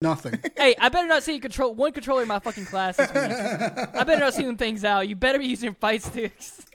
[0.00, 0.38] nothing.
[0.56, 3.16] Hey, I better not see you control one controller in my fucking class this week.
[3.94, 5.08] I better not see them things out.
[5.08, 6.66] You better be using fight sticks.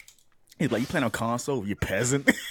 [0.57, 2.29] He's like, you playing on console, you peasant.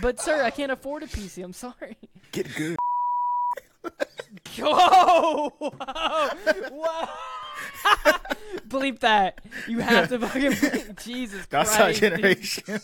[0.00, 1.42] But sir, I can't afford a PC.
[1.42, 1.96] I'm sorry.
[2.30, 2.76] Get good.
[4.58, 5.48] Whoa!
[5.58, 6.28] Whoa!
[6.70, 7.08] Whoa!
[8.68, 9.40] Bleep that.
[9.66, 11.02] You have to fucking bleep.
[11.02, 12.00] Jesus That's our Christ.
[12.00, 12.12] dude.
[12.16, 12.80] generation.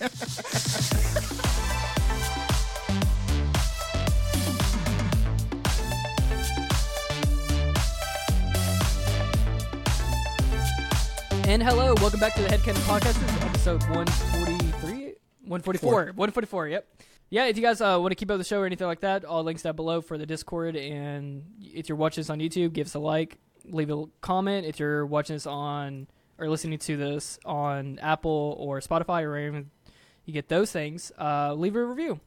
[11.50, 13.18] And hello, welcome back to the HeadKanon Podcast.
[13.18, 15.14] This is episode 143?
[15.46, 15.92] 144.
[16.14, 16.86] 144, yep.
[17.28, 19.24] Yeah, if you guys uh, want to keep up the show or anything like that,
[19.24, 20.76] all links down below for the Discord.
[20.76, 24.64] And if you're watching this on YouTube, give us a like, leave a comment.
[24.64, 26.06] If you're watching this on
[26.38, 29.64] or listening to this on Apple or Spotify or wherever
[30.26, 32.20] you get those things, uh, leave a review.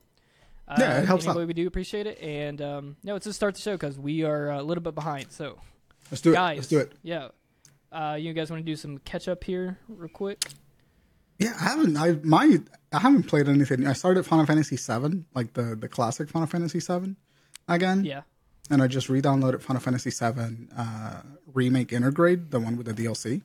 [0.67, 1.47] Uh, Yeah, it helps Anyway, out.
[1.47, 2.19] we do appreciate it.
[2.21, 5.31] And um, no, let's just start the show because we are a little bit behind.
[5.31, 5.61] So,
[6.11, 6.33] Let's do it.
[6.33, 6.91] guys, Let's do it.
[7.03, 7.29] Yeah.
[7.93, 10.43] Uh, you guys want to do some catch up here, real quick?
[11.37, 11.97] Yeah, I haven't.
[11.97, 12.59] I my
[12.91, 13.85] I haven't played anything.
[13.85, 17.15] I started Final Fantasy VII, like the the classic Final Fantasy VII,
[17.67, 18.03] again.
[18.03, 18.21] Yeah.
[18.69, 21.21] And I just re-downloaded Final Fantasy VII uh,
[21.53, 23.41] remake Intergrade, the one with the DLC,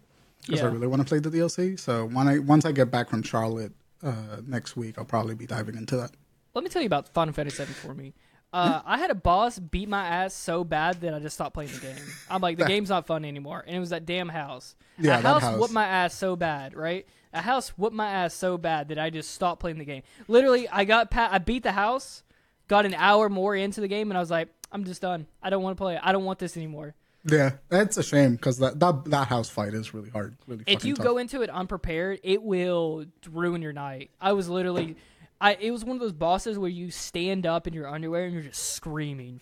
[0.46, 1.78] because I really want to play the DLC.
[1.78, 5.46] So when I once I get back from Charlotte uh, next week, I'll probably be
[5.46, 6.12] diving into that.
[6.54, 8.14] Let me tell you about Final Fantasy VII for me.
[8.52, 11.70] Uh, I had a boss beat my ass so bad that I just stopped playing
[11.72, 11.96] the game.
[12.30, 14.74] I'm like, the game's not fun anymore, and it was that damn house.
[14.98, 15.60] Yeah, a that house, house.
[15.60, 17.06] whooped my ass so bad, right?
[17.34, 20.02] A house whooped my ass so bad that I just stopped playing the game.
[20.28, 22.22] Literally, I got pa- I beat the house,
[22.68, 25.26] got an hour more into the game, and I was like, I'm just done.
[25.42, 26.00] I don't want to play it.
[26.02, 26.94] I don't want this anymore.
[27.24, 30.36] Yeah, that's a shame because that, that that house fight is really hard.
[30.46, 30.64] Really.
[30.66, 31.04] if you tough.
[31.04, 34.10] go into it unprepared, it will ruin your night.
[34.20, 34.96] I was literally,
[35.40, 38.34] I it was one of those bosses where you stand up in your underwear and
[38.34, 39.40] you're just screaming.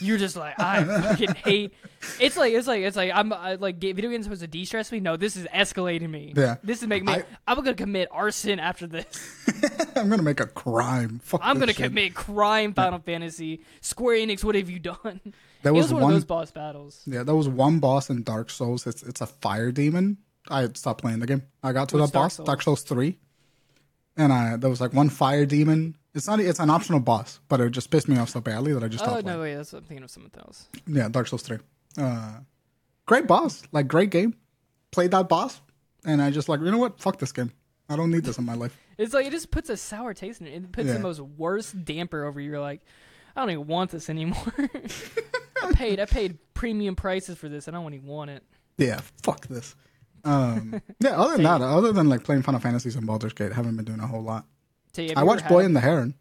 [0.00, 1.74] You're just like I fucking hate.
[2.20, 5.00] It's like it's like it's like I'm I, like video games supposed to de-stress me.
[5.00, 6.32] No, this is escalating me.
[6.36, 6.56] Yeah.
[6.62, 7.14] this is making me.
[7.14, 9.06] I- am gonna commit arson after this.
[9.96, 11.20] I'm gonna make a crime.
[11.24, 11.86] Fuck I'm gonna shit.
[11.86, 12.74] commit crime.
[12.74, 14.44] Final Fantasy, Square Enix.
[14.44, 15.20] What have you done?
[15.64, 17.02] It was was one, one- of those boss battles.
[17.06, 18.86] Yeah, there was one boss in Dark Souls.
[18.86, 20.18] It's it's a fire demon.
[20.50, 21.42] I stopped playing the game.
[21.62, 22.46] I got to What's that Dark boss, Souls?
[22.46, 23.18] Dark Souls three,
[24.18, 25.96] and I there was like one fire demon.
[26.14, 26.40] It's not.
[26.40, 29.02] It's an optional boss, but it just pissed me off so badly that I just
[29.04, 29.24] Oh stopped.
[29.24, 29.40] no, playing.
[29.40, 30.66] wait, that's I'm thinking of something else.
[30.86, 31.58] Yeah, Dark Souls three.
[31.96, 32.40] Uh,
[33.06, 34.34] great boss, like great game.
[34.90, 35.60] Played that boss,
[36.04, 37.00] and I just like you know what?
[37.00, 37.52] Fuck this game.
[37.88, 38.76] I don't need this in my life.
[38.98, 40.54] It's like it just puts a sour taste in it.
[40.54, 40.94] It puts Yeah.
[40.94, 42.50] the most worst damper over you.
[42.50, 42.80] You're like,
[43.36, 44.52] I don't even want this anymore.
[45.62, 48.42] I paid I paid premium prices for this, and I don't even want it.
[48.76, 49.76] Yeah, fuck this.
[50.28, 51.10] Um, yeah.
[51.20, 53.84] Other than that, other than like playing Final Fantasies and Baldur's Gate, I haven't been
[53.84, 54.44] doing a whole lot.
[54.96, 56.14] You, have I you watched Boy and the Heron.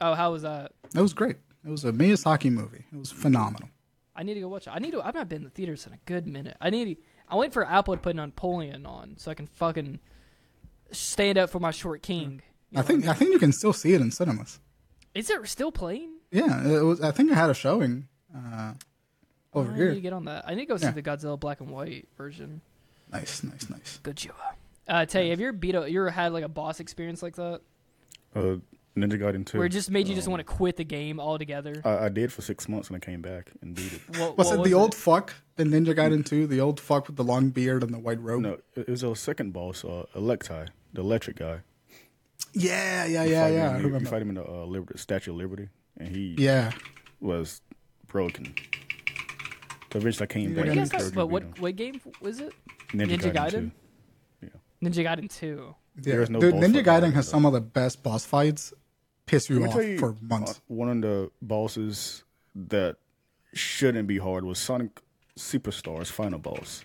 [0.00, 0.72] Oh, how was that?
[0.94, 1.36] It was great.
[1.66, 2.84] It was a Miyazaki movie.
[2.92, 3.68] It was phenomenal.
[4.14, 4.70] I need to go watch it.
[4.70, 5.02] I need to.
[5.02, 6.56] I've not been in the theaters in a good minute.
[6.60, 6.94] I need.
[6.94, 9.98] To, I wait for Apple to put Napoleon on so I can fucking
[10.92, 12.42] stand up for my short king.
[12.70, 14.60] You I think I think you can still see it in cinemas.
[15.14, 16.12] Is it still playing?
[16.30, 17.00] Yeah, it was.
[17.00, 18.74] I think it had a showing uh,
[19.52, 19.88] over I here.
[19.88, 20.44] need to get on that.
[20.46, 20.92] I need to go see Yeah.
[20.92, 22.60] the Godzilla black and white version.
[23.12, 24.00] Nice, nice, nice.
[24.02, 24.34] Good job.
[24.88, 27.22] Uh, tell you, have you ever beat a, you ever had like a boss experience
[27.22, 27.60] like that?
[28.34, 28.56] Uh,
[28.96, 29.58] Ninja Gaiden 2.
[29.58, 31.82] Where it just made you just Um, want to quit the game altogether.
[31.84, 34.00] I, I did for six months and I came back and beat it.
[34.18, 36.46] What, Was what it the old fuck in Ninja Gaiden 2?
[36.46, 38.42] The old fuck with the long beard and the white robe?
[38.42, 41.60] No, it it was a second boss, uh, Alexei, the electric guy.
[42.52, 43.64] Yeah, yeah, You yeah, fight him yeah.
[43.64, 44.08] I in- You, you remember.
[44.10, 45.68] fight him in the uh, Liberty, Statue of Liberty,
[45.98, 46.72] and he Yeah,
[47.20, 47.60] was
[48.08, 48.54] broken.
[49.92, 50.64] So eventually I came Ninja back.
[50.64, 51.62] I Gaiden and guess that's, encouraged but him to what beat him.
[51.62, 52.52] what game was it?
[52.92, 53.70] Ninja, Ninja Gaiden?
[54.42, 54.50] Gaiden?
[54.50, 54.50] 2.
[54.82, 55.74] Ninja Gaiden Two.
[55.96, 56.02] yeah.
[56.02, 57.30] There is no Dude, Ninja Gaiden has that.
[57.30, 58.72] some of the best boss fights.
[59.26, 60.52] Piss you off you, for months.
[60.52, 62.22] uh, one of the bosses
[62.54, 62.96] that
[63.54, 65.00] shouldn't be hard was Sonic
[65.36, 66.84] Superstars final boss.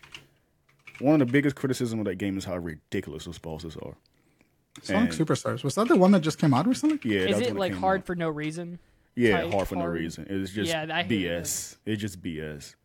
[0.99, 3.95] One of the biggest criticism of that game is how ridiculous those bosses are.
[4.81, 6.99] Sonic and- Superstars was that the one that just came out recently?
[7.03, 8.05] Yeah, that Is was Is it like hard out.
[8.07, 8.79] for no reason?
[9.15, 9.93] Yeah, type hard for no hard?
[9.95, 10.25] reason.
[10.29, 11.77] It's just Yeah, I hated BS.
[11.85, 12.75] It's just BS.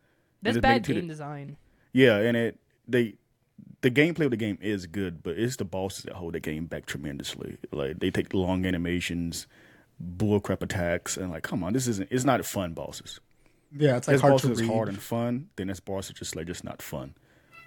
[0.43, 1.57] That's it bad made the- game design.
[1.93, 3.15] Yeah, and it they
[3.81, 6.65] the gameplay of the game is good, but it's the bosses that hold the game
[6.65, 7.57] back tremendously.
[7.71, 9.47] Like they take long animations,
[10.03, 12.09] bullcrap attacks, and like, come on, this isn't.
[12.11, 13.19] It's not fun bosses.
[13.75, 14.69] Yeah, it's like This hard boss to is read.
[14.71, 15.49] hard and fun.
[15.57, 17.15] Then this boss is just like just not fun.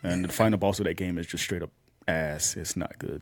[0.03, 1.71] And the final boss of that game is just straight up
[2.09, 2.57] ass.
[2.57, 3.21] It's not good.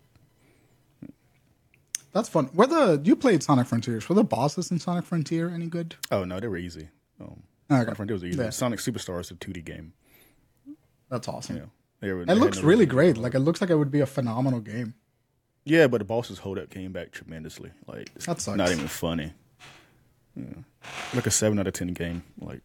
[2.13, 2.49] That's fun.
[2.55, 4.09] Were the you played Sonic Frontiers?
[4.09, 5.97] Were the bosses in Sonic Frontier any good?
[6.11, 6.89] Oh no, they were easy.
[7.21, 7.83] Um, Okay.
[7.83, 8.39] Sonic Frontier was easy.
[8.39, 8.49] Yeah.
[8.51, 9.93] Sonic Superstars is a 2D game.
[11.11, 11.57] That's awesome.
[11.57, 11.63] Yeah,
[12.01, 13.17] they were, It they looks no really great.
[13.17, 14.95] Like it looks like it would be a phenomenal game.
[15.65, 17.71] Yeah, but the bosses hold that game back tremendously.
[17.87, 18.57] Like it's That sucks.
[18.57, 19.33] not even funny.
[20.37, 20.45] Yeah.
[21.15, 22.23] like a seven out of ten game.
[22.41, 22.63] Like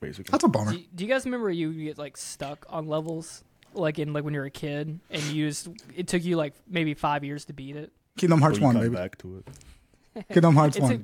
[0.00, 0.72] basically, That's a bummer.
[0.72, 3.42] Do, do you guys remember you get like stuck on levels,
[3.74, 6.54] like in like when you were a kid, and you just it took you like
[6.68, 7.92] maybe five years to beat it?
[8.16, 8.94] Kingdom Hearts one, come baby.
[8.94, 9.42] back to
[10.16, 10.28] it.
[10.32, 10.90] Kingdom Hearts It one.
[10.92, 11.02] took-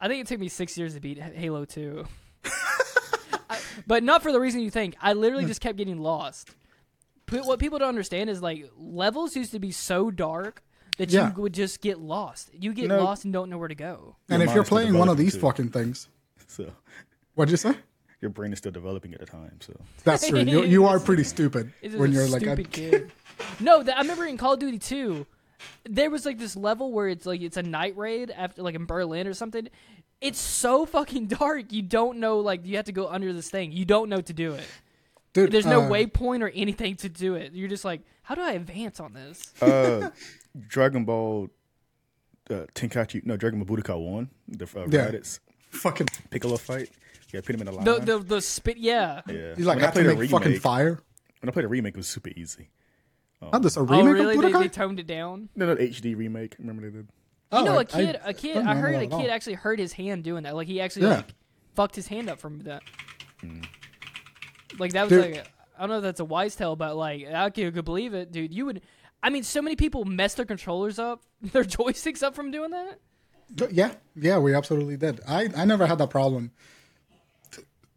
[0.00, 2.04] I think it took me six years to beat Halo Two,
[2.44, 2.50] I-
[3.86, 4.96] but not for the reason you think.
[5.00, 5.48] I literally hmm.
[5.48, 6.50] just kept getting lost.
[7.26, 10.62] But what people don't understand is like levels used to be so dark
[10.98, 11.32] that Yeah.
[11.34, 12.50] you would just get lost.
[12.58, 13.02] You get No.
[13.02, 14.16] lost and don't know where to go.
[14.28, 15.40] and Your if you're mind's still playing one of developing, these too.
[15.40, 16.08] fucking things,
[16.46, 16.72] So
[17.34, 17.74] what'd you say?
[18.20, 19.58] your brain is still developing at the time.
[19.60, 20.40] So That's true.
[20.40, 23.12] You, you are pretty stupid It's when a you're like, stupid a, kid.
[23.60, 25.26] No, that, I remember in Call of Duty 2,
[25.84, 28.86] there was like this level where it's like it's a night raid after like in
[28.86, 29.68] Berlin or something.
[30.24, 31.70] It's so fucking dark.
[31.72, 33.72] You don't know like you have to go under this thing.
[33.72, 34.64] You don't know to do it.
[35.34, 35.52] dude.
[35.52, 37.52] There's no uh, waypoint or anything to do it.
[37.52, 39.52] You're just like, how do I advance on this?
[39.62, 40.10] uh,
[40.68, 41.48] Dragon Ball
[42.50, 45.10] uh, Tenkaichi, no Dragon Ball Budokai one, the uh, Yeah.
[45.10, 45.40] Raditz
[45.70, 46.88] Fucking, Piccolo fight.
[47.32, 47.84] Yeah, put him in a line.
[47.84, 48.76] The the the spit.
[48.78, 49.22] Yeah.
[49.28, 51.00] yeah, He's like when I have to played a make fucking fire.
[51.40, 52.68] When I played a remake, it was super easy.
[53.42, 54.36] Oh, this a Oh remake really?
[54.36, 55.48] of They, they toned it down.
[55.56, 56.54] No, no HD remake.
[56.58, 57.08] Remember they did.
[57.54, 58.56] Oh, you know, I- a kid, I a kid.
[58.58, 60.54] I heard a kid actually hurt his hand doing that.
[60.56, 61.16] Like he actually Yeah.
[61.16, 61.34] like
[61.74, 62.82] fucked his hand up from that.
[64.78, 65.36] Like that was Dude.
[65.36, 65.46] like
[65.76, 68.32] I don't know if that's a wise tale, but like I could, could believe it,
[68.32, 68.52] dude.
[68.52, 68.82] You would.
[69.22, 72.98] I mean, so many people mess their controllers up, their joysticks up from doing that.
[73.70, 75.20] Yeah, yeah, we absolutely did.
[75.28, 76.50] I, I never had that problem.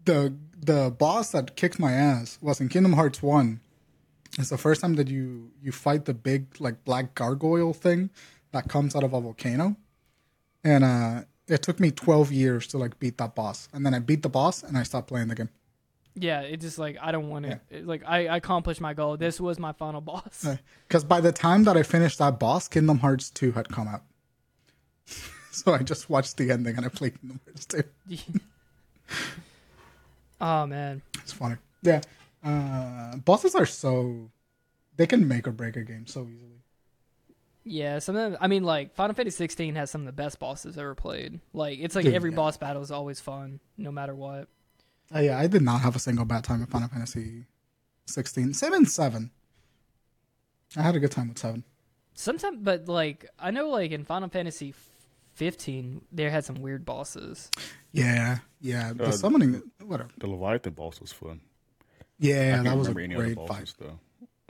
[0.05, 3.59] The the boss that kicked my ass was in Kingdom Hearts One.
[4.37, 8.09] It's the first time that you you fight the big like black gargoyle thing
[8.51, 9.75] that comes out of a volcano,
[10.63, 13.67] and uh, it took me twelve years to like beat that boss.
[13.73, 15.49] And then I beat the boss and I stopped playing the game
[16.15, 17.61] Yeah, it's just like I don't want it.
[17.69, 19.17] It- Like I, I accomplished my goal.
[19.17, 20.45] This was my final boss.
[20.87, 24.03] because by the time that I finished that boss, Kingdom Hearts Two had come out.
[25.51, 27.83] so I just watched the ending and I played Kingdom Hearts Two.
[30.41, 31.55] oh man, It's funny.
[31.81, 32.01] Yeah.
[32.43, 34.29] Uh, bosses are so
[34.95, 36.56] they can make or break a game so easily.
[37.69, 37.99] Yeah.
[37.99, 40.77] Some of them, I mean, like Final Fantasy 16 has some of the best bosses
[40.77, 41.39] ever played.
[41.53, 42.35] Like it's like Dude, every yeah.
[42.37, 44.47] boss battle is always fun, no matter what.
[45.13, 47.45] Uh, yeah, I did not have a single bad time in Final Fantasy
[48.07, 48.53] 16.
[48.53, 49.31] Same in 7.
[50.75, 51.63] I had a good time with 7.
[52.13, 54.73] Sometimes, but like I know, like in Final Fantasy
[55.35, 57.49] 15, they had some weird bosses.
[57.91, 58.91] Yeah, yeah.
[58.93, 60.09] The Uh, summoning, whatever.
[60.17, 61.41] The Leviathan boss was fun.
[61.99, 63.87] I Yeah, can't that was a remember any other great bosses fight.
[63.87, 63.99] though.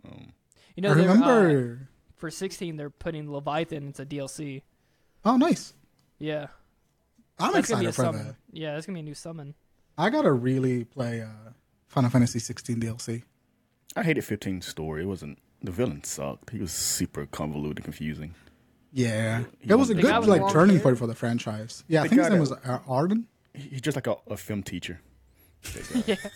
[0.10, 0.34] Um,
[0.76, 1.90] You know, I uh, remember.
[2.18, 4.64] For 16, they're putting Leviathan into DLC.
[5.24, 5.74] oh, nice.
[6.20, 6.48] Yeah,
[7.40, 8.28] I'm that's gonna be excited a for summon.
[8.28, 8.36] that.
[8.52, 9.54] Yeah, it's gonna be a new summon.
[9.98, 11.52] I gotta really play uh,
[11.88, 13.24] Final Fantasy 16 DLC.
[13.96, 15.04] I hated 15 story.
[15.04, 16.50] It wasn't the villain sucked.
[16.50, 18.34] He was super convoluted, and confusing.
[18.92, 21.84] Yeah, He it was a good guy like turning point for the franchise.
[21.88, 23.26] Yeah, I think his guy name was Ardyn.
[23.54, 25.02] He's just like a, a film teacher.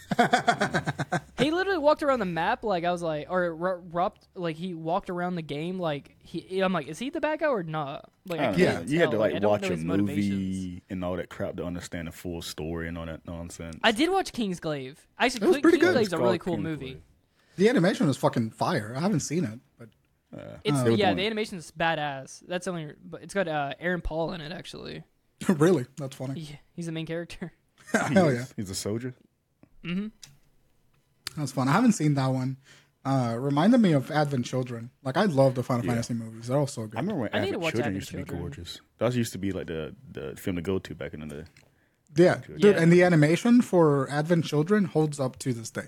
[1.40, 4.76] He literally walked around the map like I was like, or r- robbed, like he
[4.76, 6.60] walked around the game like he.
[6.60, 8.12] I'm like, is he the bad guy or not?
[8.28, 8.92] Like, I I don't can't know.
[8.92, 9.20] you had to tell.
[9.20, 13.08] like watch a movie and all that crap to understand the full story and all
[13.08, 13.78] that nonsense.
[13.84, 14.98] I did watch Kingsglaive.
[15.18, 15.96] Actually, It was pretty good.
[15.96, 16.62] Kingsglaive's It's a really cool Kingsglaive.
[16.64, 17.02] movie.
[17.58, 18.94] The animation was fucking fire.
[18.96, 19.90] I haven't seen it, but
[20.64, 22.44] It's They were yeah, the animation is badass.
[22.48, 25.04] That's only, but it's got uh, Aaron Paul in it actually.
[25.50, 26.40] really, that's funny.
[26.42, 27.54] He, he's the main character.
[27.92, 29.14] He Hell yeah, He's a soldier.
[31.38, 31.68] that's fun.
[31.68, 32.58] I haven't seen that one.
[33.04, 34.92] Uh, reminded me of Advent Children.
[35.04, 35.92] Like I love the Final Yeah.
[35.94, 36.48] Fantasy movies.
[36.48, 36.98] They're all so good.
[36.98, 38.82] I remember when I need to Advent watch Children Advent used to be gorgeous.
[39.00, 41.44] That used to be like the the film to go to back in the day.
[42.16, 42.72] yeah, dude, Yeah.
[42.82, 45.88] and the animation for Advent Children holds up to this day.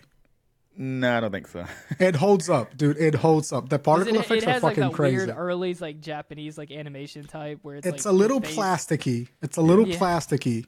[0.76, 1.66] Nah, I don't think so.
[2.00, 2.98] It holds up, dude.
[2.98, 3.70] It holds up.
[3.70, 5.18] The particle It, effects it are has like fucking that crazy.
[5.18, 9.28] weird early like Japanese like animation type where it's, it's like, a little plasticky.
[9.44, 9.98] It's a little Yeah.
[9.98, 10.66] plasticky,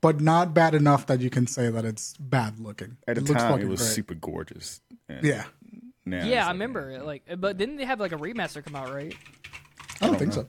[0.00, 2.96] but not bad enough that you can say that it's bad looking.
[3.06, 3.90] At the it looks time, it was great.
[3.92, 4.80] super gorgeous.
[5.08, 5.44] And Yeah,
[6.06, 7.04] now Yeah, I like- remember it.
[7.04, 9.14] Like, but didn't they have like a remaster come out right?
[10.00, 10.42] I don't don't think know.
[10.42, 10.48] so.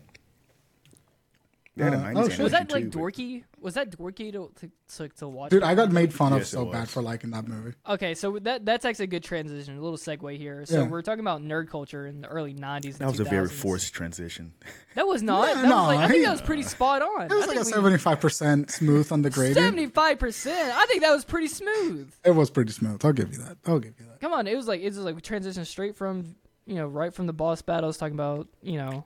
[1.82, 2.22] They had a Uh, oh.
[2.22, 3.44] Was that animation like too, but- dorky?
[3.60, 5.52] Was that dorky to to, to, to watch?
[5.52, 6.92] Dude, that I got made fun of Yes, it so bad was.
[6.92, 7.74] for liking that movie.
[7.88, 9.78] Okay, so that that's actually a good transition.
[9.78, 10.66] A little segue here.
[10.66, 10.88] So Yeah.
[10.88, 12.98] we're talking about nerd culture in the early '90s.
[12.98, 14.54] That and was a very forced transition.
[14.94, 15.48] That was not.
[15.48, 17.32] Yeah, that was like, I think he- that was pretty spot on.
[17.32, 19.54] It was like a seventy-five percent smooth on the grading.
[19.54, 20.74] Seventy-five percent.
[20.76, 22.12] I think that was pretty smooth.
[22.26, 23.04] It was pretty smooth.
[23.06, 23.58] I'll give you that.
[23.66, 24.20] I'll give you that.
[24.20, 26.36] Come on, it was like it was like transition straight from
[26.66, 29.06] you know right from the boss battles talking about you know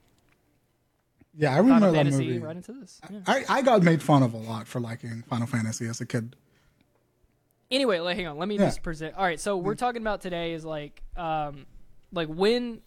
[1.38, 2.40] Yeah, I remember Final that Fantasy movie.
[2.40, 3.02] right into this.
[3.12, 3.20] Yeah.
[3.28, 6.36] I, I got made fun of a lot for liking Final Fantasy as a kid.
[7.72, 8.38] Anyway, like, hang on.
[8.38, 8.66] Let me Yeah.
[8.66, 9.16] just present.
[9.16, 11.66] All right, so we're talking about today is like, um,
[12.12, 12.82] like when,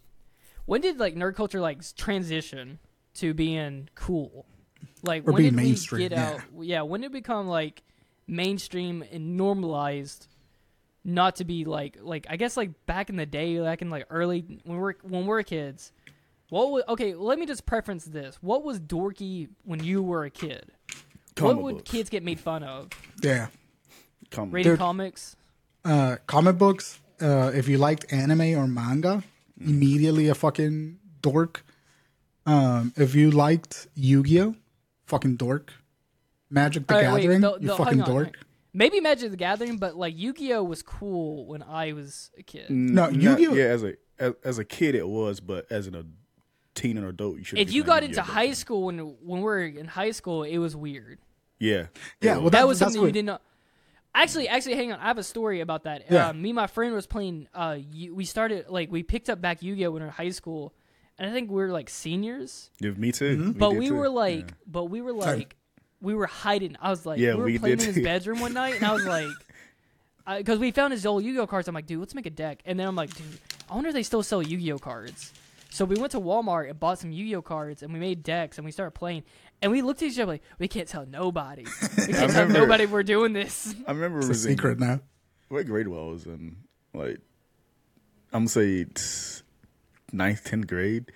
[0.65, 2.79] when did like nerd culture like s- transition
[3.15, 4.45] to being cool?
[5.03, 6.29] Like Or when be did mainstream, we get yeah.
[6.31, 6.41] out?
[6.63, 7.83] Yeah, when did it become like
[8.27, 10.27] mainstream and normalized?
[11.05, 14.05] Not to be like like I guess like back in the day, back in like
[14.09, 15.91] early when we're when we're kids.
[16.49, 17.13] What was okay?
[17.13, 18.37] Let me just preference this.
[18.41, 20.71] What was dorky when you were a kid?
[21.35, 21.91] Comic what would books.
[21.91, 22.89] kids get made fun of?
[23.21, 23.47] Yeah.
[24.31, 24.79] Comic Reading Dude.
[24.79, 25.35] comics.
[25.85, 26.99] Uh, comic books.
[27.21, 29.23] Uh, if you liked anime or manga,
[29.59, 31.65] immediately a fucking dork.
[32.45, 34.55] Um, if you liked Yu-Gi-Oh,
[35.05, 35.73] fucking dork.
[36.49, 38.39] Magic the All right, wait, Gathering, the- you fucking hang on, dork.
[38.73, 42.69] Maybe Magic the Gathering, but like Yu-Gi-Oh was cool when I was a kid.
[42.69, 46.03] No, Yu-Gi-Oh- Yeah, as a as, as a kid it was, but as an a
[46.79, 47.59] teen and adult, you should.
[47.59, 50.75] If you got into high school when when we were in high school, it was
[50.75, 51.19] weird.
[51.59, 51.87] yeah,
[52.21, 52.43] Yeah, well.
[52.45, 53.39] That That- was something what- you didn't know.
[54.15, 54.99] Actually, actually, hang on.
[54.99, 56.05] I have a story about that.
[56.09, 56.29] Yeah.
[56.29, 57.47] Uh, me and my friend was playing.
[57.53, 57.77] Uh,
[58.11, 60.73] we started like we picked up back Yu-Gi-Oh when we were in high school,
[61.19, 62.71] and I think we were like seniors.
[62.79, 63.37] Yeah, me too.
[63.37, 63.51] Mm-hmm.
[63.59, 63.95] but did we too.
[63.95, 64.55] were like, Yeah.
[64.65, 65.55] but we were like,
[66.01, 66.75] we were hiding.
[66.81, 68.03] I was like, Yeah, we were we playing in his too.
[68.11, 69.27] bedroom one night, and I was like,
[70.39, 71.67] because we found his old Yu-Gi-Oh cards.
[71.67, 72.61] I'm like, dude, let's make a deck.
[72.65, 73.25] And then I'm like, dude,
[73.69, 75.33] I wonder if they still sell Yu-Gi-Oh cards.
[75.71, 78.65] So we went to Walmart and bought some Yu-Gi-Oh cards, and we made decks, and
[78.65, 79.23] we started playing.
[79.61, 81.63] And we looked at each other like, we can't tell nobody.
[81.97, 83.75] We can't tell remember- nobody we're doing this.
[83.87, 84.99] I remember It's it a was in- secret now.
[85.49, 86.57] what grade I was in,
[86.93, 87.17] like
[88.33, 89.43] I'm gonna say it's
[90.11, 91.11] ninth, tenth grade,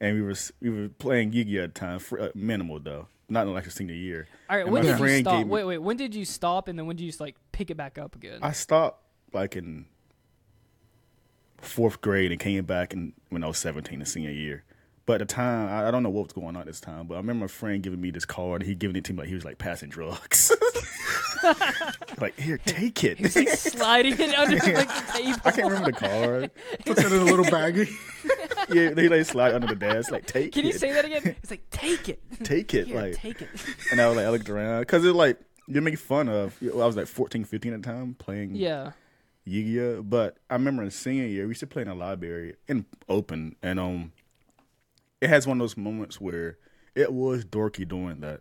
[0.00, 3.08] and we were s- we were playing Yu-Gi-Oh at the time, for, uh, minimal though,
[3.30, 4.26] not in like a senior year.
[4.50, 5.38] All right, And when my did you friend stop?
[5.38, 5.78] gave me- Wait, wait.
[5.78, 8.14] When did you stop, and then when did you just like pick it back up
[8.16, 8.40] again?
[8.42, 9.86] I stopped like in
[11.64, 14.64] fourth grade and came back in when I was seventeen, the senior year.
[15.06, 17.06] But at the time, I, I don't know what was going on at this time.
[17.06, 18.62] But I remember a friend giving me this card.
[18.62, 20.50] He giving it to me like he was like passing drugs.
[22.20, 23.18] like here, take it.
[23.18, 25.40] He's like sliding it under like the table.
[25.44, 26.50] I can't remember the card.
[26.86, 27.90] Puts it in a little baggie.
[28.70, 30.10] Yeah, they like slide under the desk.
[30.10, 30.62] Like take Can it.
[30.62, 31.36] Can you say that again?
[31.42, 32.86] It's like take it, take it?
[32.86, 33.50] Here, like take it.
[33.92, 36.56] And I was like, I looked around because it like you make fun of.
[36.62, 38.92] I was like 14, 15 at the time playing Yeah.
[39.44, 40.02] Yu-Gi-Oh.
[40.02, 43.56] But I remember in senior year we used to play in a library in open,
[43.62, 44.12] and um,
[45.20, 46.58] it has one of those moments where
[46.94, 48.40] it was dorky doing that,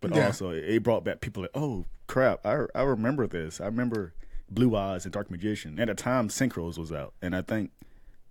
[0.00, 0.26] but Yeah.
[0.26, 3.60] also it, brought back people like, oh crap, I I remember this.
[3.60, 4.12] I remember
[4.50, 5.78] Blue Eyes and Dark Magician.
[5.80, 7.70] At the time, Synchros was out, and I think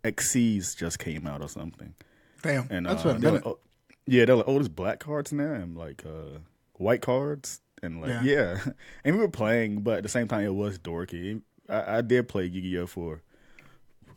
[0.04, 1.94] Xyz just came out or something.
[2.42, 3.34] Damn, And that's uh, what minute.
[3.46, 3.60] like, oh,
[4.06, 6.40] yeah, they're like, oh, there's black cards now and like uh,
[6.76, 8.22] white cards and like Yeah.
[8.24, 8.60] yeah.
[9.04, 11.42] and we were playing, but at the same time, it was dorky.
[11.70, 13.22] I, I did play Yu-Gi-Oh for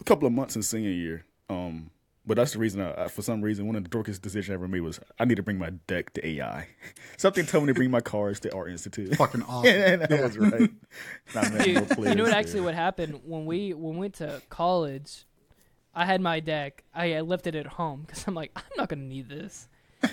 [0.01, 1.25] a couple of months in senior year.
[1.49, 1.91] Um,
[2.27, 2.83] but that's the reason.
[2.83, 5.25] I, I, for some reason, one of the dorkiest decisions I ever made was I
[5.25, 6.69] need to bring my deck to AI.
[7.17, 9.17] Something told me to bring my cards to Art Institute.
[9.17, 9.73] Fucking awesome.
[9.73, 10.71] and I was right.
[11.35, 12.63] And Dude, you know players what actually there.
[12.65, 15.25] what happened when we when we went to college?
[15.95, 16.85] I had my deck.
[16.95, 19.69] I uh, left it at home because I'm like I'm not gonna need this.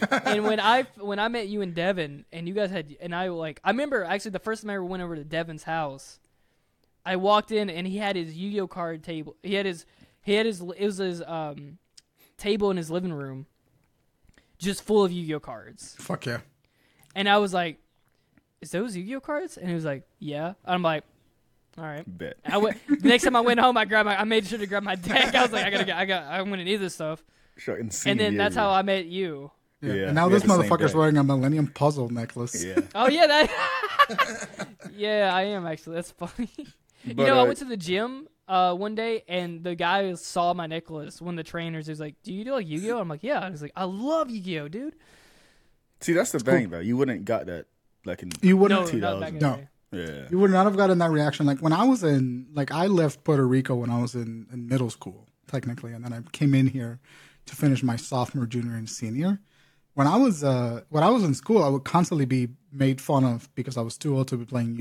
[0.10, 3.28] and when I when I met you and Devin and you guys had and I
[3.28, 6.20] like I remember actually the first time I ever went over to Devin's house,
[7.06, 9.36] I walked in and he had his Yu-Gi-Oh card table.
[9.44, 9.86] He had his
[10.22, 11.78] he had his it was his um
[12.38, 13.46] table in his living room,
[14.58, 15.96] just full of Yu-Gi-Oh cards.
[16.00, 16.40] Fuck yeah.
[17.14, 17.80] And I was like,
[18.62, 21.04] "Is those Yu-Gi-Oh cards?" And he was like, "Yeah." I'm like,
[21.78, 22.38] "All right." Bet.
[22.46, 24.66] I went, the next time I went home, I grabbed my, I made sure to
[24.66, 25.34] grab my deck.
[25.36, 27.24] I was like, I gotta get, I got, I'm gonna need this stuff.
[27.58, 29.52] Sure, in And senior then that's how I met you.
[29.82, 29.94] Yeah.
[29.94, 32.64] Yeah, and now we this had the same motherfucker's wearing a Millennium Puzzle necklace.
[32.64, 32.80] Yeah.
[32.96, 34.68] Oh yeah, that.
[34.96, 35.96] yeah, I am actually.
[35.96, 36.50] That's funny.
[37.06, 40.14] you But, know, I uh, went to the gym uh, one day, and the guy
[40.16, 41.22] saw my necklace.
[41.22, 43.54] One of the trainers is like, "Do you do like Yu-Gi-Oh?" I'm like, "Yeah." And
[43.54, 44.96] he's like, "I love Yu-Gi-Oh, dude."
[46.02, 46.80] See, that's the thing though.
[46.80, 47.66] You wouldn't got that
[48.06, 48.94] like in You wouldn't.
[48.94, 49.60] not back in No.
[49.92, 50.14] the day.
[50.14, 50.28] yeah.
[50.30, 51.46] You would not have gotten that reaction.
[51.46, 54.68] Like when I was in, like I left Puerto Rico when I was in, in
[54.68, 57.00] middle school, technically, and then I came in here
[57.48, 59.40] to finish my sophomore, junior, and senior.
[59.94, 63.24] When I was, uh, when I was in school, I would constantly be made fun
[63.24, 64.76] of because I was too old to be playing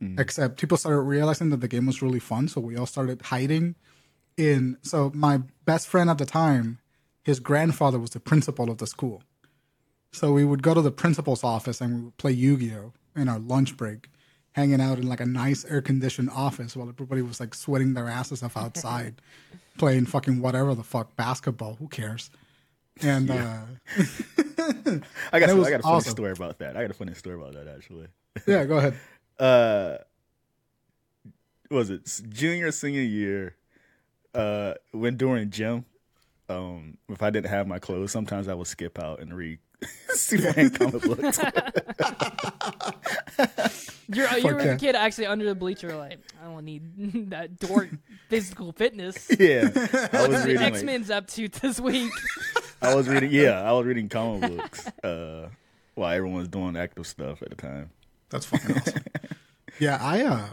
[0.00, 0.20] Yu-Gi-Oh.
[0.20, 3.74] Except people started realizing that the game was really fun, so we all started hiding
[4.36, 4.78] in.
[4.82, 6.78] So my best friend at the time,
[7.22, 9.22] his grandfather was the principal of the school.
[10.12, 13.38] So we would go to the principal's office and we would play Yu-Gi-Oh in our
[13.38, 14.08] lunch break,
[14.52, 18.42] hanging out in like a nice air-conditioned office while everybody was like sweating their asses
[18.42, 19.20] off outside,
[19.78, 21.74] playing fucking whatever the fuck basketball.
[21.74, 22.30] Who cares?
[23.02, 23.60] And uh,
[25.32, 26.10] I got some, I got a funny awesome.
[26.10, 26.76] story about that.
[26.76, 28.08] I got a funny story about that actually.
[28.46, 28.94] yeah, go ahead.
[29.40, 29.96] Uh,
[31.70, 33.56] was it junior senior year?
[34.34, 35.84] Uh, when during gym,
[36.48, 39.58] um, if I didn't have my clothes, sometimes I would skip out and read
[40.10, 41.40] Superman comic books.
[44.12, 44.72] You're, you were yeah.
[44.72, 47.90] the kid actually under the bleacher, like, I don't need that dork
[48.28, 49.28] physical fitness.
[49.38, 49.70] yeah,
[50.12, 52.12] I was The reading X like Men's up to this week.
[52.82, 53.30] I was reading.
[53.30, 54.86] Yeah, I was reading comic books.
[55.04, 55.48] Uh,
[55.94, 57.90] while everyone was doing active stuff at the time.
[58.30, 59.04] That's fucking awesome.
[59.78, 60.48] yeah, I uh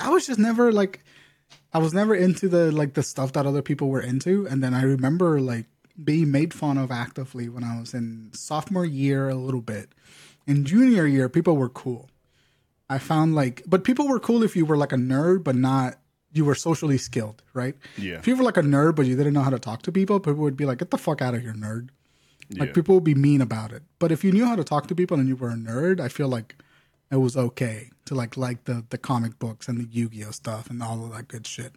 [0.00, 1.04] I was just never like
[1.74, 4.74] I was never into the like the stuff that other people were into and then
[4.74, 5.66] I remember like
[6.02, 9.90] being made fun of actively when I was in sophomore year a little bit.
[10.46, 12.08] In junior year people were cool.
[12.88, 15.98] I found like but people were cool if you were like a nerd but not
[16.34, 17.74] you were socially skilled, right?
[17.98, 18.14] Yeah.
[18.18, 20.18] If you were like a nerd but you didn't know how to talk to people,
[20.18, 21.90] people would be like, "Get the fuck out of here, nerd."
[22.56, 22.74] Like Yeah.
[22.74, 23.82] people would be mean about it.
[23.98, 26.08] But if you knew how to talk to people and you were a nerd, I
[26.08, 26.56] feel like
[27.12, 30.82] it was okay to like like the the comic books and the Yu-Gi-Oh stuff and
[30.82, 31.72] all of that good shit.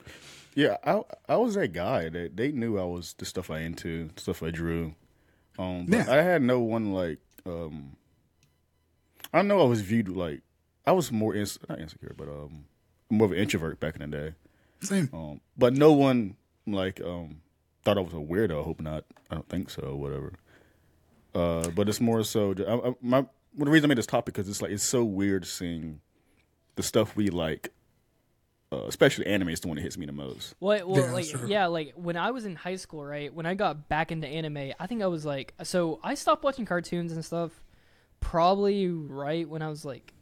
[0.55, 4.09] Yeah, I I was that guy that they knew I was the stuff I into,
[4.15, 4.95] stuff I drew.
[5.59, 6.11] Um, but Yeah.
[6.13, 7.19] I had no one like.
[7.45, 7.97] um
[9.33, 10.41] I know I was viewed like
[10.85, 12.65] I was more ins- not insecure, but um
[13.09, 14.33] more of an introvert back in the day.
[14.81, 15.09] Same.
[15.13, 17.41] Um, but no one like um
[17.83, 18.61] thought I was a weirdo.
[18.61, 19.03] I hope not.
[19.29, 19.95] I don't think so.
[19.95, 20.33] Whatever.
[21.33, 22.53] Uh, but it's more so.
[22.65, 25.03] I, I, my well, the reason I made this topic because it's like it's so
[25.03, 26.01] weird seeing
[26.75, 27.71] the stuff we like.
[28.71, 30.55] Uh, especially anime is the one that hits me the most.
[30.59, 31.47] Well, well Yeah, like sure.
[31.47, 33.33] yeah, like when I was in high school, right?
[33.33, 36.65] When I got back into anime, I think I was like, so I stopped watching
[36.65, 37.51] cartoons and stuff,
[38.19, 40.13] probably right when I was like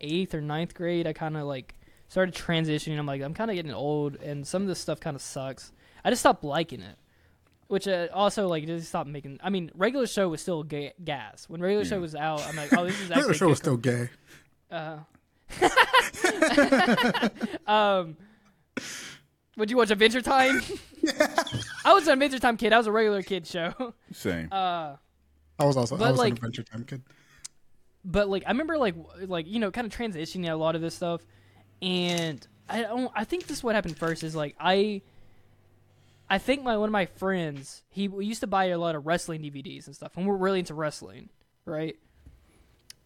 [0.00, 1.06] eighth or ninth grade.
[1.06, 1.74] I kind of like
[2.08, 2.98] started transitioning.
[2.98, 5.70] I'm like, I'm kind of getting old, and some of this stuff kind of sucks.
[6.04, 6.96] I just stopped liking it,
[7.68, 9.38] which uh, also like just stopped making.
[9.42, 11.48] I mean, regular show was still ga- gas.
[11.48, 14.08] When regular show was out, I'm like, oh, this is actually show was still gay.
[14.70, 14.98] Uh,
[17.66, 18.16] um,
[19.56, 20.60] would you watch Adventure Time?
[21.84, 22.72] I was an Adventure Time kid.
[22.72, 23.94] I was a regular kid show.
[24.12, 24.48] Same.
[24.50, 24.96] Uh,
[25.58, 27.02] I was also I was like- an Adventure Time kid.
[28.04, 28.94] but like I remember like
[29.26, 31.22] like you know kind of transitioning a lot of this stuff,
[31.80, 33.10] and I don't.
[33.14, 35.02] I think this is what happened first is like I.
[36.32, 39.04] I think my one of my friends he we used to buy a lot of
[39.04, 41.28] wrestling DVDs and stuff, and we're really into wrestling,
[41.66, 41.96] right?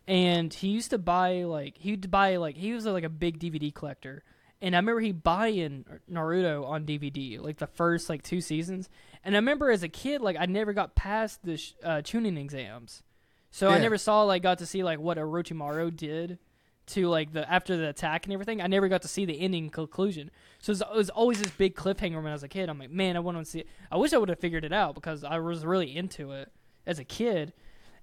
[0.07, 3.75] And he used to buy like he'd buy like he was like a big DVD
[3.75, 4.23] collector,
[4.63, 8.89] and I remember he buying Naruto on DVD like the first like two seasons,
[9.25, 12.39] and I remember as a kid like I never got past the sh- uh, Chunin
[12.39, 13.03] exams,
[13.51, 16.39] so I never saw like got to see like what Orochimaru did
[16.87, 18.61] to like the after the attack and everything.
[18.61, 20.31] I never got to see the ending conclusion.
[20.61, 22.69] So it was, it was always this big cliffhanger when I was a kid.
[22.69, 23.69] I'm like, man, I want to see it.
[23.91, 26.51] I wish I would have figured it out because I was really into it
[26.87, 27.53] as a kid.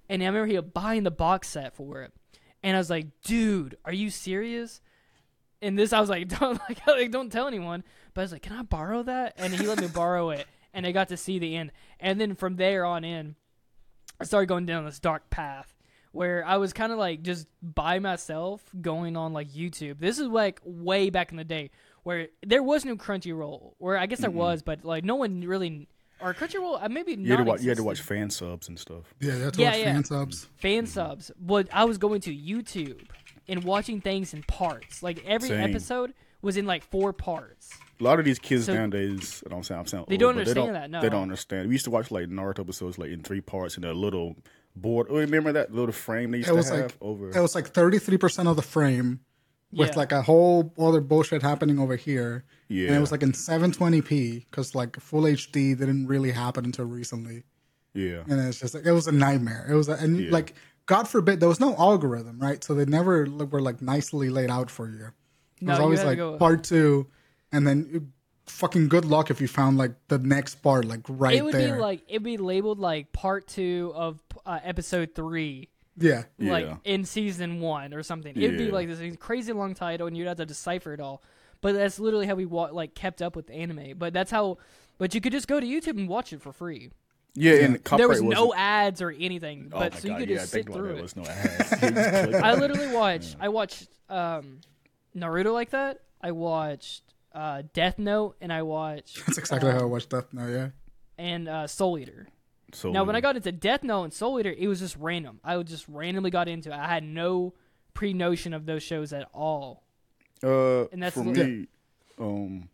[0.08, 2.12] And I remember he buying the box set for it,
[2.62, 4.82] and I was like, dude, are you serious?
[5.62, 7.84] And this, I was like, don't like, like don't tell anyone.
[8.12, 9.34] But I was like, can I borrow that?
[9.38, 11.72] And he let me borrow it, and I got to see the end.
[11.98, 13.36] And then from there on in,
[14.20, 15.73] I started going down this dark path
[16.14, 19.98] where I was kind of like just by myself going on like YouTube.
[19.98, 21.70] This is like way back in the day
[22.04, 25.88] where there was no Crunchyroll, where I guess there was, but like no one really
[26.20, 26.82] or Crunchyroll.
[26.82, 27.62] uh, Maybe you had to not watch.
[27.62, 29.12] You had to watch fan subs and stuff.
[29.20, 29.84] Yeah, that's Yeah, watch yeah.
[29.92, 30.48] fan subs.
[30.56, 31.30] fan subs.
[31.40, 33.06] But I was going to YouTube
[33.48, 35.02] and watching things in parts.
[35.02, 35.60] Like every Same.
[35.68, 37.70] episode was in like four parts.
[38.00, 40.34] A lot of these kids So- nowadays, I don't sound, I'm sound They old, don't
[40.34, 41.00] but understand that, no.
[41.00, 41.68] they don't understand.
[41.68, 44.36] We used to watch like Naruto episodes like in three parts in a little
[44.76, 45.06] board.
[45.10, 47.30] Oh, remember that little frame they used It to was have like over?
[47.30, 49.20] it was like thirty three percent of the frame
[49.72, 49.96] with Yeah.
[49.96, 52.44] like a whole other bullshit happening over here.
[52.68, 56.84] Yeah, And it was like in 720p because like full HD didn't really happen until
[56.86, 57.44] recently.
[57.92, 59.66] yeah, and it's just like it was a nightmare.
[59.68, 60.30] It was, a, and Yeah.
[60.30, 60.54] like
[60.86, 62.62] God forbid there was no algorithm, right?
[62.62, 65.06] So they never were like nicely laid out for you.
[65.06, 67.06] It No, was you always like go- part two,
[67.52, 68.08] and then you-
[68.46, 71.76] fucking good luck if you found like the next part like right it would there.
[71.76, 75.68] be like it'd be labeled like part two of uh, episode three.
[75.96, 76.76] yeah, like Yeah.
[76.84, 78.34] in season one or something.
[78.36, 81.22] It'd be like this crazy long title, and you'd have to decipher it all.
[81.60, 83.96] But that's literally how we wa- like kept up with anime.
[83.96, 84.58] But that's how.
[84.98, 86.90] But you could just go to YouTube and watch it for free.
[87.34, 87.54] yeah.
[87.64, 90.28] And there was no wasn't- ads or anything, Oh but my so you God, could
[90.30, 90.98] yeah, just think sit through that.
[90.98, 91.02] it.
[91.02, 91.70] Was no ads.
[91.82, 93.36] You just click I literally watched.
[93.40, 94.60] I watched um,
[95.16, 96.00] Naruto like that.
[96.20, 97.02] I watched
[97.34, 100.50] uh, Death Note, and I watched that's exactly how I watched Death Note.
[100.50, 100.68] Yeah,
[101.18, 102.28] and uh, Soul Eater.
[102.74, 105.40] So Now, when I got into Death Note and Soul Eater, it was just random.
[105.44, 106.74] I just randomly got into it.
[106.76, 107.54] I had no
[107.94, 109.84] pre notion of those shows at all.
[110.42, 111.66] Uh, And that's for the- me.
[112.18, 112.68] Um,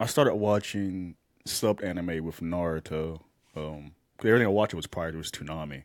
[0.00, 3.20] I started watching sub anime with Naruto.
[3.56, 5.82] Um, 'cause everything I watched was prior to was Toonami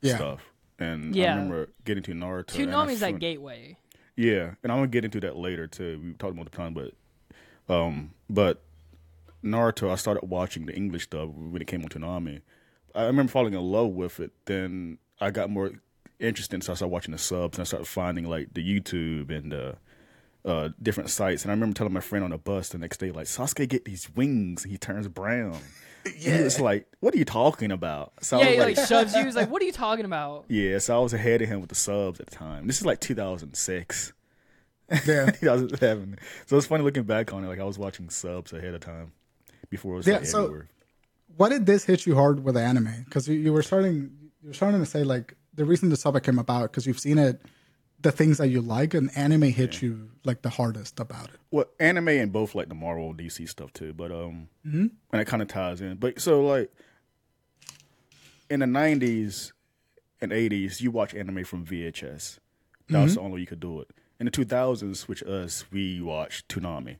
[0.00, 0.16] yeah.
[0.16, 1.32] stuff, and Yeah.
[1.32, 2.54] I remember getting to Naruto.
[2.58, 3.76] and I Toonami's that gateway.
[4.16, 6.00] Yeah, and I'm gonna get into that later too.
[6.02, 6.92] We talked about the time, but
[7.68, 8.62] um, but
[9.44, 12.40] Naruto, I started watching the English stuff when it came on Toonami.
[12.94, 14.32] I remember falling in love with it.
[14.46, 15.72] Then I got more
[16.20, 19.52] interested, so I started watching the subs, and I started finding like the YouTube and
[19.54, 19.72] uh,
[20.44, 21.42] uh, different sites.
[21.42, 23.84] And I remember telling my friend on the bus the next day, like Sasuke get
[23.84, 25.58] these wings, and he turns brown.
[26.18, 28.12] Yeah, it's like, what are you talking about?
[28.22, 29.24] So yeah, I was he like, like shoves you.
[29.24, 30.78] He's like, "What are you talking about?" yeah.
[30.78, 32.66] So I was ahead of him with the subs at the time.
[32.66, 34.12] This is like 2006,
[35.06, 35.30] Yeah.
[35.30, 36.18] 2007.
[36.46, 37.46] So it's funny looking back on it.
[37.46, 39.12] Like I was watching subs ahead of time
[39.70, 40.68] before it was Yeah, like, so- everywhere.
[41.36, 43.04] What did this hit you hard with anime?
[43.04, 46.26] Because you, you were starting, you were starting to say like the reason the subject
[46.26, 47.42] came about because you've seen it,
[48.00, 51.40] the things that you like, and anime hit you like the hardest about it.
[51.50, 55.40] well, anime and both like the Marvel DC stuff too, but um, and it kind
[55.42, 55.96] of ties in.
[55.96, 56.70] But so like
[58.50, 59.52] in the nineties
[60.20, 62.38] and eighties, you watch anime from VHS.
[62.88, 63.88] That was the only way you could do it.
[64.20, 66.96] In the two thousands, which us we watched Toonami,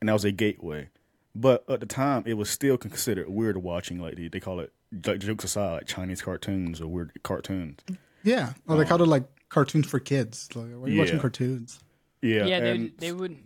[0.00, 0.88] and that was a gateway.
[1.34, 4.72] But at the time, it was still considered weird watching like they, they call it
[5.06, 7.80] like jokes aside, like Chinese cartoons or weird cartoons.
[8.22, 8.52] Yeah.
[8.68, 10.48] Or they called it like cartoons for kids.
[10.54, 11.80] Like, why are you watching cartoons?
[12.20, 13.40] Yeah, Yeah, they, and they wouldn't.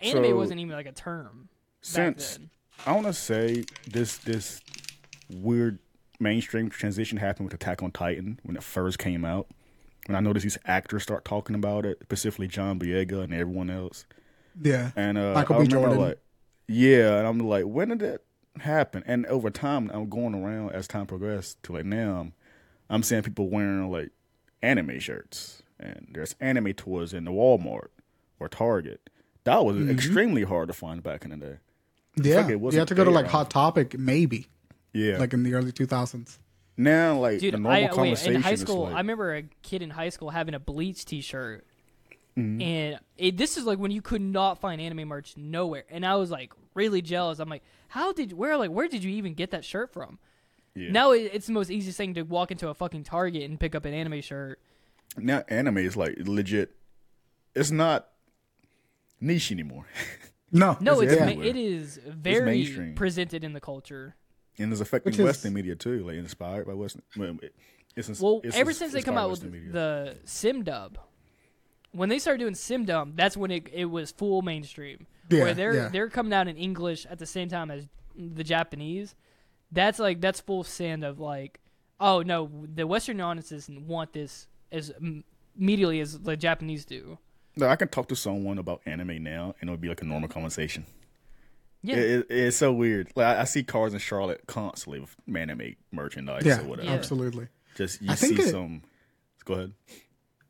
[0.00, 1.48] Anime so- wasn't even like a term
[1.82, 2.38] since.
[2.86, 4.60] I want to say this this
[5.30, 5.78] weird
[6.18, 9.48] mainstream transition happened with Attack on Titan when it first came out.
[10.06, 14.04] When I noticed these actors start talking about it, specifically John Boyega and everyone else,
[14.60, 14.90] Yeah.
[14.96, 15.64] and uh, Michael I B.
[15.66, 16.04] remember Jordan.
[16.08, 16.18] like,
[16.72, 18.20] yeah, and I'm like, when did that
[18.60, 19.02] happen?
[19.06, 22.32] And over time, I'm going around as time progressed to like now, I'm,
[22.90, 24.10] I'm seeing people wearing like
[24.62, 27.88] anime shirts, and there's anime toys in the Walmart
[28.38, 29.08] or Target.
[29.44, 29.90] That was Mm-hmm.
[29.90, 31.56] extremely hard to find back in the day.
[32.16, 32.36] Yeah.
[32.36, 34.46] like it you wasn't had to go to like Hot Topic, maybe,
[34.92, 36.38] Yeah, like in the early 2000s.
[36.76, 38.82] now like Dude, the normal I wait in high is school.
[38.84, 41.66] like, I remember a kid in high school having a Bleach T-shirt,
[42.36, 42.62] Mm-hmm.
[42.62, 46.14] and it, this is like when you could not find anime merch nowhere, and I
[46.16, 47.38] was like really jealous.
[47.38, 50.18] I'm like, how did where like where did you even get that shirt from?
[50.74, 50.90] yeah.
[50.90, 53.74] Now it, it's the most easiest thing to walk into a fucking Target and pick
[53.74, 54.58] up an anime shirt.
[55.18, 56.74] now anime is like legit.
[57.54, 58.08] It's not
[59.20, 59.86] niche anymore,
[60.54, 60.76] No.
[60.80, 62.94] No, It's it's ma- it is very mainstream.
[62.94, 64.16] presented in the culture.
[64.58, 67.02] and it's affecting is- Western media too, like inspired by Western.
[67.16, 67.54] Well, it-
[67.94, 69.70] it's ins- Well, it's ever ins- since they come out with media.
[69.70, 70.96] the sim dub,
[71.92, 75.06] when they started doing sim dub, that's when it it was full mainstream.
[75.30, 75.88] Yeah, where they're yeah.
[75.88, 79.14] they're coming out in English at the same time as the Japanese.
[79.70, 81.60] That's like that's full send of like,
[82.00, 84.92] oh no, the Western audiences want this as
[85.56, 87.18] immediately as the Japanese do.
[87.56, 90.06] No, I can talk to someone about anime now, and it would be like a
[90.06, 90.86] normal conversation.
[91.82, 93.10] Yeah, It, it, it's so weird.
[93.16, 96.88] Like I, I see cars in Charlotte constantly with anime merchandise yeah, or whatever.
[96.88, 96.94] Yeah.
[96.94, 97.48] absolutely.
[97.74, 98.82] Just you I think see it- some.
[99.44, 99.72] Go ahead.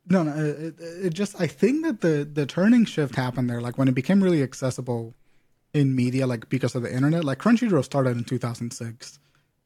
[0.09, 3.77] No, no, it, it just I think that the the turning shift happened there, like
[3.77, 5.15] when it became really accessible
[5.73, 7.23] in media, like because of the internet.
[7.23, 9.19] Like Crunchyroll started in 2006.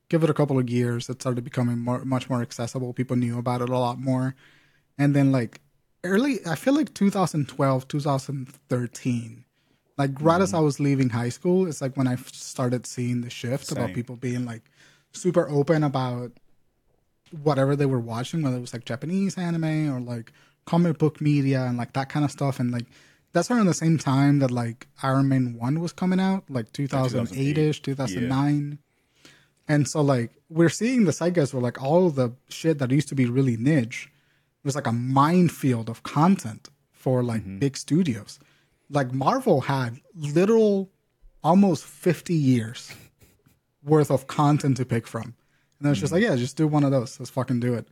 [0.10, 2.94] Give it a couple of years, it started becoming more, much more accessible.
[2.94, 4.36] People knew about it a lot more,
[4.98, 5.60] and then like
[6.06, 9.46] early, I feel like 2012, 2013,
[9.98, 10.58] like right as mm-hmm.
[10.58, 14.16] I was leaving high school, it's like when I started seeing the shift about people
[14.16, 14.62] being like
[15.12, 16.32] super open about
[17.32, 20.32] whatever they were watching, whether it was like Japanese anime or like
[20.66, 22.60] comic book media and like that kind of stuff.
[22.60, 22.86] And like
[23.34, 27.58] that's around the same time that like Iron Man 1 was coming out, like 2008
[27.58, 28.80] ish, 2009.
[29.68, 33.16] And so like we're seeing the zeitgeist where like all the shit that used to
[33.16, 34.10] be really niche
[34.64, 37.60] was like a minefield of content for like mm-hmm.
[37.60, 38.40] big studios.
[38.90, 40.90] Like Marvel had literal
[41.44, 42.94] almost 50 years
[43.84, 45.36] worth of content to pick from.
[45.80, 47.20] And I was just like, yeah, just do one of those.
[47.20, 47.88] Let's fucking do it.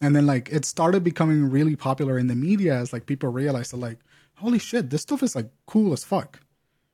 [0.00, 3.72] And then like it started becoming really popular in the media as like people realized
[3.72, 3.98] that like,
[4.36, 6.40] holy shit, this stuff is like cool as fuck.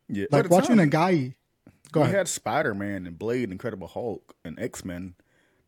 [0.09, 1.35] Yeah, Like watching time, a guy
[1.93, 2.17] go we ahead.
[2.17, 5.15] had Spider Man and Blade, Incredible Hulk, and X Men,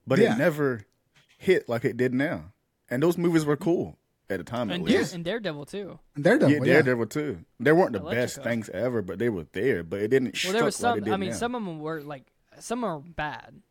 [0.07, 0.35] but Yeah.
[0.35, 0.85] it never
[1.39, 2.53] hit like it did now.
[2.91, 3.99] And those movies were cool
[4.31, 5.15] at the time, at and, Dare, least.
[5.15, 5.99] and Daredevil too.
[6.15, 7.05] And Daredevil, yeah, yeah.
[7.05, 7.45] Too.
[7.61, 8.43] They weren't the best Electrico.
[8.45, 9.83] things ever, but they were there.
[9.83, 10.39] But it didn't.
[10.45, 10.99] Well, there was struck like some.
[10.99, 11.37] it did I mean, now.
[11.37, 12.25] some of them were like
[12.61, 13.63] some are bad.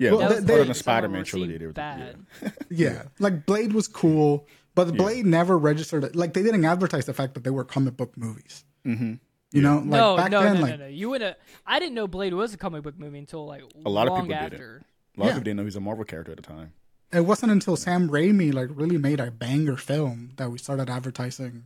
[0.00, 2.24] Yeah, Well, well, they- other they- than Some of Spider-Man were trilogy, they were bad.
[2.42, 2.50] Yeah.
[2.70, 3.02] Yeah.
[3.18, 7.34] Like Blade was cool, but the Blade never registered like they didn't advertise the fact
[7.34, 8.64] that they were comic book movies.
[8.86, 9.14] Mm-hmm.
[9.52, 10.86] You know, like no, back no, then, no, like no, no.
[10.86, 11.34] You would have.
[11.66, 14.34] I didn't know Blade was a comic book movie until like A lot of people
[14.34, 14.56] after.
[14.56, 14.70] didn't.
[15.16, 15.26] A lot Yeah.
[15.26, 16.72] of people didn't know he was a Marvel character at the time.
[17.12, 21.64] it wasn't until Sam Raimi like really made a banger film that we started advertising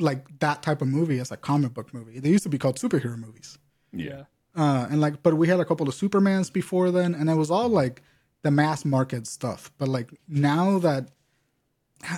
[0.00, 2.18] like that type of movie as a comic book movie.
[2.18, 3.58] They used to be called superhero movies.
[3.92, 4.22] Yeah.
[4.58, 7.50] Uh, and like, but we had a couple of Supermans before then, and it was
[7.50, 8.02] all like
[8.42, 9.70] the mass market stuff.
[9.78, 11.10] But like now that,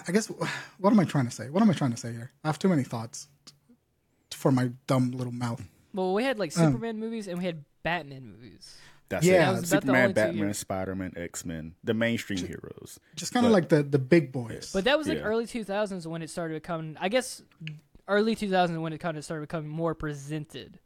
[0.09, 0.27] I guess,
[0.79, 1.51] what am I trying to say?
[1.51, 2.31] What am I trying to say here?
[2.43, 3.29] I have too many thoughts
[4.33, 5.63] for my dumb little mouth.
[5.93, 8.77] Well, we had like Um, Superman movies and we had Batman movies.
[9.11, 9.33] That's Yeah.
[9.35, 9.39] it.
[9.39, 10.59] That was about the Superman, Batman, years.
[10.59, 13.01] Spider Man, X Men, the mainstream heroes.
[13.17, 14.71] Just kind of like the the big boys.
[14.73, 15.25] But that was like Yeah.
[15.25, 16.97] early 2000s when it started becoming.
[17.01, 17.43] I guess
[18.07, 20.79] early 2000s when it kind of started becoming more presented.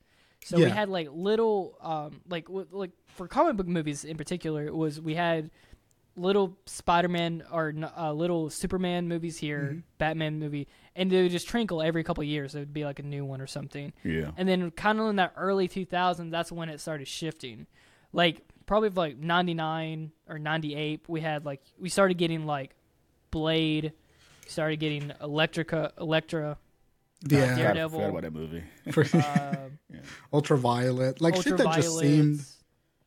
[0.44, 4.64] So we had like little, um, like w- like for comic book movies in particular,
[4.66, 5.50] it was we had
[6.16, 9.78] little Spider-Man or uh, little Superman movies here, Mm-hmm.
[9.98, 12.54] Batman movie, and they would just trinkle every couple of years.
[12.54, 13.92] It would be like a new one or something.
[14.04, 14.30] Yeah.
[14.36, 17.66] And then kind of in that early 2000s, that's when it started shifting.
[18.12, 22.76] Like probably like 99 or 98, we had like we started getting like
[23.32, 23.92] Blade,
[24.46, 26.58] started getting Electrica, Electra,
[27.28, 27.98] Yeah, I Daredevil.
[28.00, 28.64] forgot about that movie.
[29.18, 29.56] uh,
[30.32, 32.44] ultraviolet, like shit that just Ultraviolet, seemed.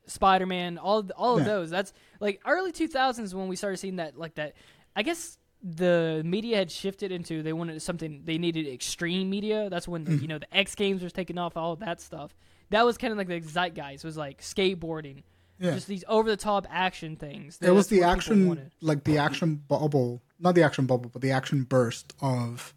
[0.08, 1.54] Spider-Man, all all of Yeah.
[1.54, 1.70] those.
[1.70, 4.54] That's like early 2000s when we started seeing that like that.
[4.96, 9.70] I guess the media had shifted into they wanted something they needed extreme media.
[9.70, 10.22] That's when Mm.
[10.22, 12.36] you know the X Games was taking off, all of that stuff.
[12.70, 14.06] That was kind of like the zeitgeist.
[14.06, 15.24] Was like skateboarding,
[15.60, 15.74] Yeah.
[15.74, 17.58] just these over the top action things.
[17.62, 21.64] it was the action like the action bubble not the action bubble but the action
[21.64, 22.74] burst of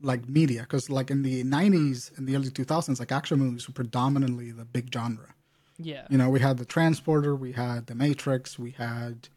[0.00, 3.74] like media because like in the 90s and the early 2000s like action movies were
[3.74, 5.34] predominantly the big genre.
[5.78, 9.28] Yeah, you know we had the transporter we had the matrix we had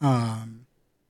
[0.00, 0.66] um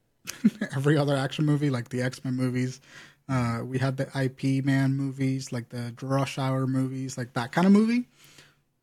[0.75, 2.81] every other action movie like the x-men movies.
[3.29, 7.67] Uh we had the ip man movies like the rush hour movies like that kind
[7.67, 8.09] of movie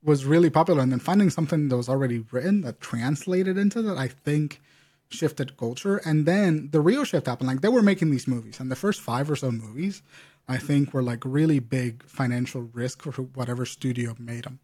[0.03, 0.81] was really popular.
[0.81, 4.61] And then finding something that was already written that translated into that i think
[5.13, 8.71] shifted culture and then the real shift happened like they were making these movies and
[8.71, 10.01] the first five or so movies
[10.47, 14.59] i think were like really big financial risk for whatever studio made them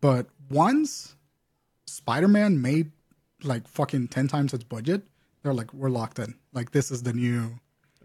[0.00, 1.16] but once
[1.86, 2.90] spider-man made
[3.42, 5.02] like fucking 10 times its budget
[5.42, 7.58] they're like we're locked in like this is the new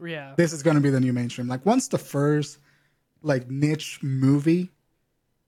[0.04, 0.34] yeah.
[0.38, 1.48] this is going to be the new mainstream.
[1.48, 2.60] Like once the first
[3.22, 4.72] like niche movie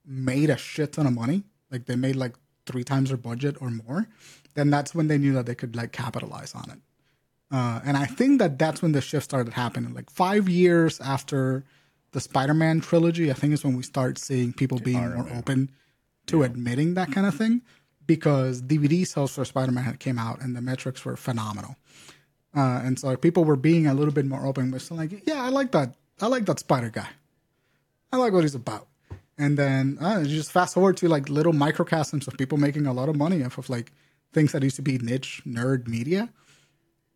[0.04, 2.34] made a shit ton of money, like they made like
[2.66, 4.08] three times their budget or more,
[4.58, 6.78] then that's when they knew that they could like capitalize on it.
[7.50, 9.94] Uh, and I think that that's when the shift started happening.
[9.94, 11.64] Like five years after
[12.12, 15.38] the Spider-Man trilogy, I think is when we start seeing people being Iron more Man.
[15.38, 15.70] open
[16.26, 17.62] to admitting that kind of thing
[18.06, 21.76] because DVD sales for Spider-Man had came out and the metrics were phenomenal.
[22.56, 25.42] Uh, and so people were being a little bit more open, but still like, yeah,
[25.42, 25.94] I like that.
[26.20, 27.08] I like that Spider guy.
[28.12, 28.88] I like what he's about.
[29.36, 32.92] And then uh, you just fast forward to like little microcosms of people making a
[32.92, 33.92] lot of money off of like
[34.32, 36.30] things that used to be niche nerd media,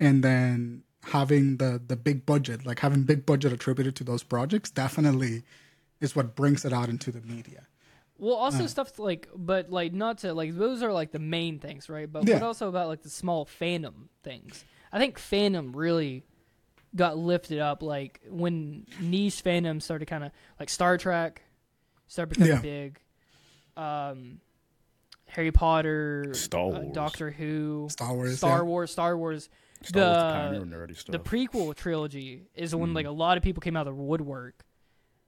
[0.00, 4.70] and then having the the big budget, like having big budget attributed to those projects,
[4.70, 5.42] definitely
[6.00, 7.66] is what brings it out into the media.
[8.18, 11.88] Well, also stuff like, but like not to like those are like the main things,
[11.88, 12.10] right?
[12.10, 12.34] But Yeah.
[12.34, 14.64] what also about like the small fandom things?
[14.92, 16.24] I think fandom really
[16.94, 21.42] got lifted up like when niche fandom started kind of like Star Trek
[22.06, 22.60] started becoming Yeah.
[22.60, 23.00] big.
[23.76, 24.40] Um,
[25.32, 26.94] Harry Potter, Star uh, Wars.
[26.94, 28.62] Doctor Who, Star Wars, Star yeah.
[28.62, 29.48] Wars, Star Wars.
[29.82, 31.12] Star Wars, the pioneer stuff.
[31.12, 32.94] the prequel trilogy is when Mm.
[32.94, 34.64] like a lot of people came out of the woodwork,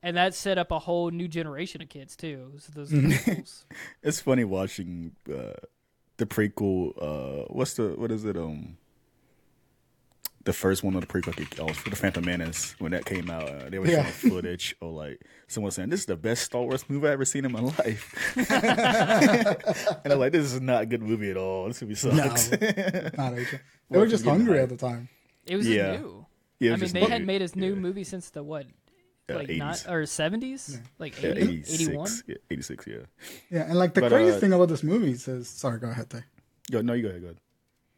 [0.02, 2.52] and that set up a whole new generation of kids too.
[2.58, 2.92] So those
[4.02, 5.54] it's funny watching uh,
[6.18, 6.92] the prequel.
[7.00, 8.36] Uh, what's the what is it?
[8.36, 8.76] Um,
[10.44, 13.30] the first one of the prequel, like, uh, for the Phantom Menace when that came
[13.30, 13.48] out.
[13.48, 14.02] Uh, they were Yeah.
[14.10, 17.24] showing footage or like someone saying, "This is the best Star Wars movie I've ever
[17.24, 21.66] seen in my life," and I'm like, "This is not a good movie at all.
[21.68, 22.50] This movie sucks."
[23.16, 23.60] Not Asian.
[23.90, 25.08] They were just hungry at the time.
[25.46, 25.96] It was Yeah.
[25.96, 26.26] new.
[26.60, 27.06] Yeah, it I mean, they new.
[27.08, 27.80] hadn't made a new Yeah.
[27.80, 28.66] movie since the what,
[29.28, 29.58] Yeah, like 80s.
[29.58, 32.10] not or seventies, like Yeah, 80, 86, 81?
[32.26, 32.96] yeah, 86, yeah.
[33.50, 36.08] Yeah, and like the But, crazy uh, thing about this movie is, sorry, go ahead,
[36.10, 36.24] Tae.
[36.70, 37.38] Yo, no, you go ahead, go ahead.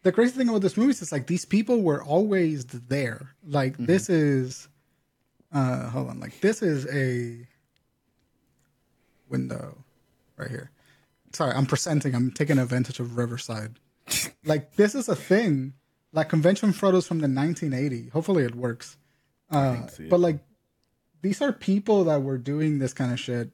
[0.07, 3.35] The crazy thing about this movie is like these people were always there.
[3.45, 3.87] Like Mm-hmm.
[3.87, 4.69] this is
[5.53, 7.45] uh hold on, like this is a
[9.29, 9.77] window
[10.37, 10.71] right here.
[11.33, 13.81] Sorry, I'm presenting, I'm taking advantage of Riverside.
[14.45, 15.75] like this is a thing.
[16.13, 18.11] Like convention photos from the 1980.
[18.11, 18.97] Hopefully it works.
[19.51, 20.39] Uh, but like
[21.23, 23.51] these are people that were doing this kind of shit.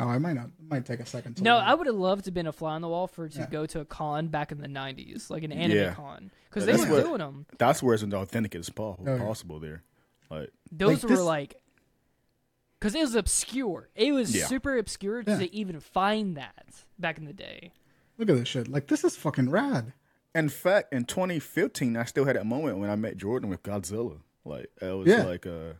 [0.00, 0.46] Oh, I might not.
[0.46, 1.34] It might take a second.
[1.38, 1.64] To No, load.
[1.64, 3.46] I would have loved to have been a fly on the wall for to Yeah.
[3.50, 5.94] go to a con back in the nineties, like an anime Yeah.
[5.94, 7.46] con, because they were doing them.
[7.58, 9.18] That's where it's as authentic as po- Oh, yeah.
[9.18, 9.82] possible there.
[10.30, 11.54] Like, Those Like were this- like,
[12.78, 13.88] because it was obscure.
[13.96, 14.46] It was Yeah.
[14.46, 15.38] super obscure Yeah.
[15.38, 17.72] to even find that back in the day.
[18.18, 18.68] Look at this shit.
[18.68, 19.92] Like this is fucking rad.
[20.34, 24.20] in fact, in 2015, I still had that moment when I met Jordan with Godzilla.
[24.44, 25.24] Like, it was Yeah.
[25.24, 25.76] like, uh, like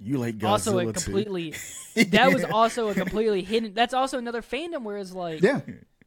[0.00, 0.92] you like Godzilla also a too.
[0.92, 1.54] completely
[2.10, 5.60] that was also a completely hidden that's also another fandom where it's like Yeah.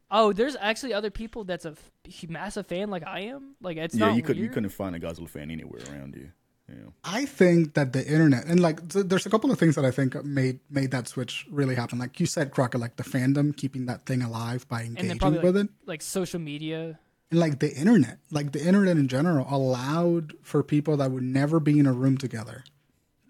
[0.09, 1.75] oh there's actually other people that's a
[2.07, 4.95] f- massive fan like i am like it's Yeah, not you could, you couldn't find
[4.95, 6.31] a Godzilla fan anywhere around you.
[6.69, 6.91] Yeah.
[7.03, 9.91] I think that the internet and like th- there's a couple of things that I
[9.91, 11.99] think made made that switch really happen.
[11.99, 15.19] Like you said, Crocker, like the fandom keeping that thing alive by and engaging then
[15.19, 16.97] probably with like, it, like social media
[17.29, 21.59] and like the internet, like the internet in general allowed for people that would never
[21.59, 22.63] be in a room together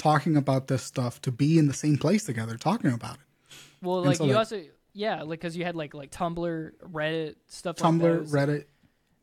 [0.02, 3.56] talking about this stuff to be in the same place together talking about it.
[3.82, 6.72] Well, And like so, you like- also yeah, like because you had like like Tumblr,
[6.92, 8.32] Reddit, stuff like Tumblr, those.
[8.34, 8.66] Reddit.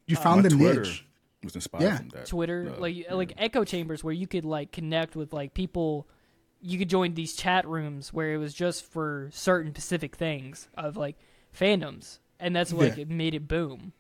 [0.07, 1.05] You Uh, found the Twitter niche.
[1.45, 1.97] was inspired Yeah.
[1.99, 2.27] from that.
[2.27, 3.15] Twitter, Uh, like yeah.
[3.15, 6.09] like echo chambers where you could like connect with like people.
[6.61, 10.97] You could join these chat rooms where it was just for certain specific things of
[10.97, 11.17] like
[11.57, 13.03] fandoms, and that's like Yeah.
[13.03, 13.93] it made it boom.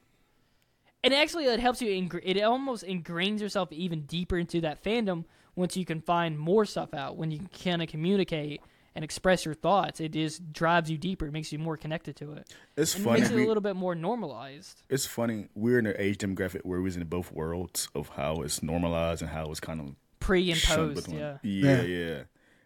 [1.05, 1.89] And actually, it helps you.
[1.91, 5.25] Ingr- it almost ingrains yourself even deeper into that fandom
[5.59, 7.17] once you can find more stuff out.
[7.17, 8.61] When you can kind of communicate
[8.95, 11.27] and express your thoughts, it just drives you deeper.
[11.27, 12.49] It makes you more connected to it.
[12.77, 13.21] It's And funny.
[13.21, 14.83] makes it we- a little bit more normalized.
[14.89, 15.49] it's funny.
[15.55, 19.31] We're in an age demographic where we're in both worlds of how it's normalized and
[19.31, 21.39] how it's kind of Pre and post, yeah.
[21.43, 21.83] yeah, Yeah.
[21.83, 22.23] yeah.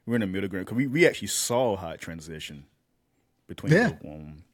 [0.06, 2.64] We're in the middle ground because we, we actually saw how it transitioned
[3.46, 3.90] between Yeah.
[3.92, 4.44] both um,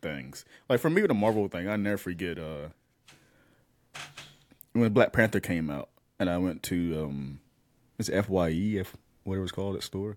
[0.00, 0.44] things.
[0.68, 2.68] Like for me with the Marvel thing, I never forget uh,
[4.72, 7.40] when Black Panther came out, and I went to um,
[7.98, 10.16] it's Fye, F whatever it's called, that store.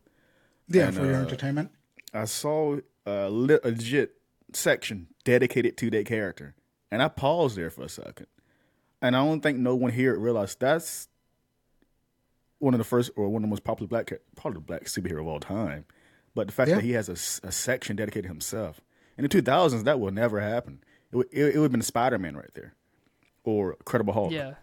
[0.67, 1.71] Yeah, And, for your uh, entertainment.
[2.13, 4.15] I saw a le- legit
[4.53, 6.55] section dedicated to that character,
[6.91, 8.27] and I paused there for a second,
[9.01, 11.07] and I don't think no one here realized that's
[12.59, 14.85] one of the first or one of the most popular black cha- probably the black
[14.85, 15.85] superhero of all time.
[16.33, 16.75] But the fact Yeah.
[16.75, 18.81] that he has a section dedicated to himself
[19.17, 20.83] in the 2000s, that will never happen.
[21.11, 22.73] It would, it, it would have been Spider Man right there,
[23.43, 24.31] or Credible Hulk.
[24.31, 24.55] Yeah.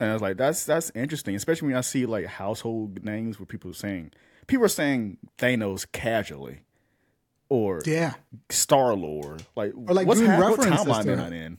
[0.00, 3.46] And I was like, that's that's interesting, especially when I see like household names where
[3.46, 4.12] people are saying
[4.46, 6.60] people are saying Thanos casually,
[7.48, 8.14] or Yeah.
[8.50, 9.42] Star Lord.
[9.56, 11.58] Like, Or, like, what's doing hap- what references timeline to they're not in?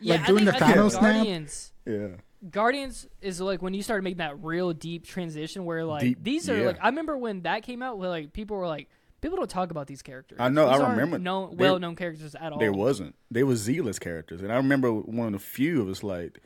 [0.00, 1.02] Yeah, Like I doing think, the I think Thanos snap?
[1.02, 1.72] Guardians.
[1.86, 2.08] yeah,
[2.50, 6.48] Guardians is like when you started making that real deep transition where like Deep- these
[6.50, 6.66] are yeah.
[6.66, 8.88] like I remember when that came out where like people were like
[9.20, 10.38] people don't talk about these characters.
[10.40, 11.18] I know, These I remember.
[11.18, 12.58] known, There- well known characters at all.
[12.58, 13.14] there wasn't.
[13.30, 16.38] They were Z-list characters, and I remember one of the few was like,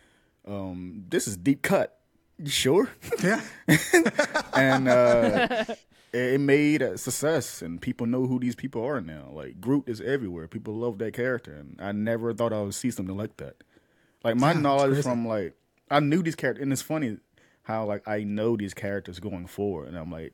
[0.47, 1.97] um, "This is deep cut."
[2.39, 2.89] You sure?
[3.23, 3.43] Yeah.
[4.55, 5.65] and uh,
[6.13, 9.29] it made a success, and people know who these people are now.
[9.33, 10.49] Like Groot is everywhere.
[10.49, 13.57] People love that character, and I never thought I would see something like that.
[14.25, 15.55] Like my Yeah, knowledge from like
[15.91, 17.19] I knew these characters, and it's funny
[17.65, 20.33] how like I know these characters going forward, and I'm like,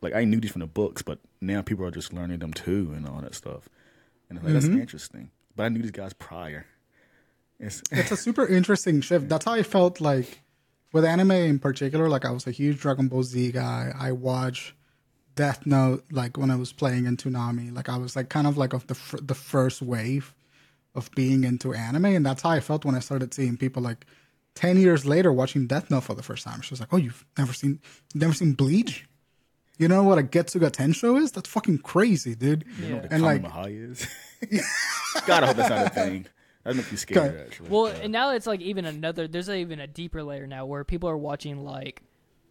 [0.00, 2.92] like I knew these from the books, but now people are just learning them too,
[2.96, 3.68] and all that stuff.
[4.30, 4.68] And I'm like, Mm-hmm.
[4.72, 5.30] that's interesting.
[5.56, 6.66] But I knew these guys prior.
[7.60, 9.28] It's, it's a super interesting shift.
[9.28, 10.40] That's how I felt like
[10.92, 12.08] with anime in particular.
[12.08, 13.92] Like I was a huge Dragon Ball Z guy.
[13.98, 14.74] I watched
[15.34, 17.74] Death Note like when I was playing in Toonami.
[17.74, 20.34] Like I was like kind of like of the fir- the first wave
[20.94, 24.06] of being into anime, and that's how I felt when I started seeing people like
[24.54, 26.60] ten years later watching Death Note for the first time.
[26.60, 27.80] She was like, "Oh, you've never seen
[28.14, 29.06] never seen Bleach."
[29.78, 31.30] You know what a Getsuga Tensho is?
[31.30, 32.64] That's fucking crazy, dude.
[32.82, 32.98] Yeah.
[32.98, 34.08] the And like, Kamehameha is.
[35.26, 36.26] God, I hope that's not a thing.
[36.68, 37.32] That makes me scared.
[37.34, 37.40] Okay.
[37.46, 37.68] Actually.
[37.70, 39.26] Well, Uh, and now it's like even another.
[39.26, 42.02] There's even a deeper layer now where people are watching like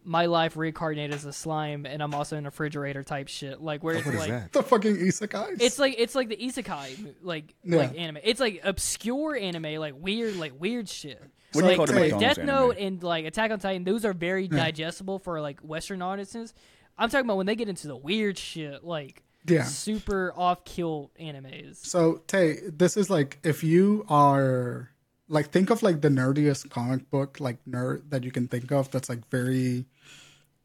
[0.04, 3.60] my life reincarnated as a slime, and I'm also in a refrigerator type shit.
[3.60, 4.52] Like where it's what is like that?
[4.52, 5.60] the fucking isekais.
[5.60, 7.76] it's like it's like the isekai like Yeah.
[7.78, 8.18] like anime.
[8.24, 11.22] It's like obscure anime, like weird, like weird shit.
[11.52, 12.86] What do you like, call the like Death Note anime?
[12.86, 16.52] and like Attack on Titan, those are very digestible for like Western audiences.
[16.98, 19.64] I'm talking about when they get into the weird shit, like Yeah.
[19.64, 21.76] super off kill animes.
[21.84, 24.90] So Tae, this is like if you are
[25.28, 28.90] like think of like the nerdiest comic book like nerd that you can think of
[28.90, 29.84] that's like very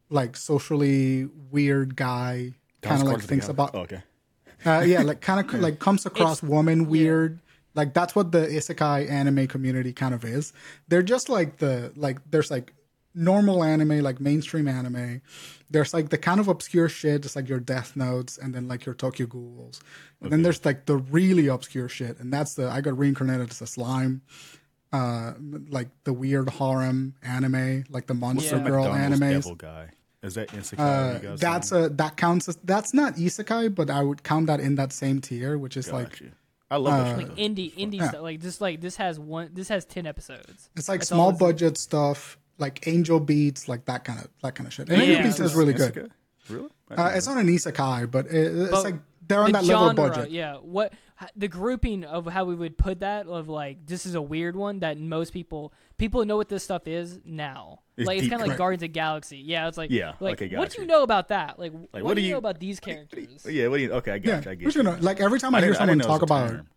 [0.10, 4.04] like socially weird guy kind of like thinks about Oh, okay.
[4.66, 7.40] uh, yeah like kind of like comes across woman weird
[7.76, 10.54] like that's what the isekai anime community kind of is
[10.88, 12.74] they're just like the like there's like
[13.16, 15.22] normal anime like mainstream anime
[15.70, 18.86] there's like the kind of obscure shit just like your death notes and then like
[18.86, 19.82] your tokyo ghouls
[20.22, 23.62] and then there's like the really obscure shit and that's the i got reincarnated as
[23.62, 24.22] a slime
[24.92, 25.34] uh
[25.70, 28.64] like the weird harem anime like the monster Yeah.
[28.68, 29.90] girl McDonald's animes Devil guy.
[30.24, 30.80] Is that Isekai?
[30.80, 31.86] uh, you guys that's saying?
[31.86, 35.20] a that counts as that's not isekai, but I would count that in that same
[35.20, 36.32] tier, which is like Gotcha.
[36.72, 38.08] I love that Like indie, indie Yeah.
[38.10, 38.22] stuff.
[38.22, 39.50] Like this, like this has one.
[39.54, 40.70] This has ten episodes.
[40.78, 44.56] it's like That's small it's- budget stuff, like Angel Beats, like that kind of that
[44.56, 44.90] kind of shit.
[44.90, 45.94] And Angel Beats is really good.
[45.94, 46.10] Isekai?
[46.50, 46.70] Really?
[46.90, 47.36] Uh, it's know.
[47.36, 48.96] not an isekai, but it's But like
[49.28, 50.32] they're on the that level genre, of budget.
[50.32, 50.94] Yeah, what
[51.36, 54.80] the grouping of how we would put that of like this is a weird one
[54.80, 57.80] that most people people know what this stuff is now.
[57.98, 58.58] It's like it's kind of like.
[58.58, 59.38] Guardians of the Galaxy.
[59.38, 61.60] Yeah, it's like Yeah, like okay, what do you know about that?
[61.60, 63.46] Like, what, what do do you know about these characters?
[63.48, 63.92] Yeah, what do you?
[63.94, 64.52] Okay, I Yeah, got you.
[64.52, 64.80] I get you.
[64.80, 66.68] you know, like every time I, I hear someone didn't know it talk about term.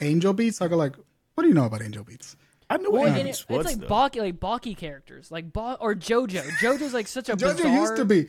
[0.00, 0.96] Angel Beats, I go like,
[1.34, 2.36] "What do you know about Angel Beats?"
[2.70, 3.46] I know Well, what and it it, is.
[3.48, 6.42] it's like Baki, like Baki characters, like ba- or JoJo.
[6.60, 7.72] JoJo's like such a JoJo bizarre.
[7.80, 8.28] used to be.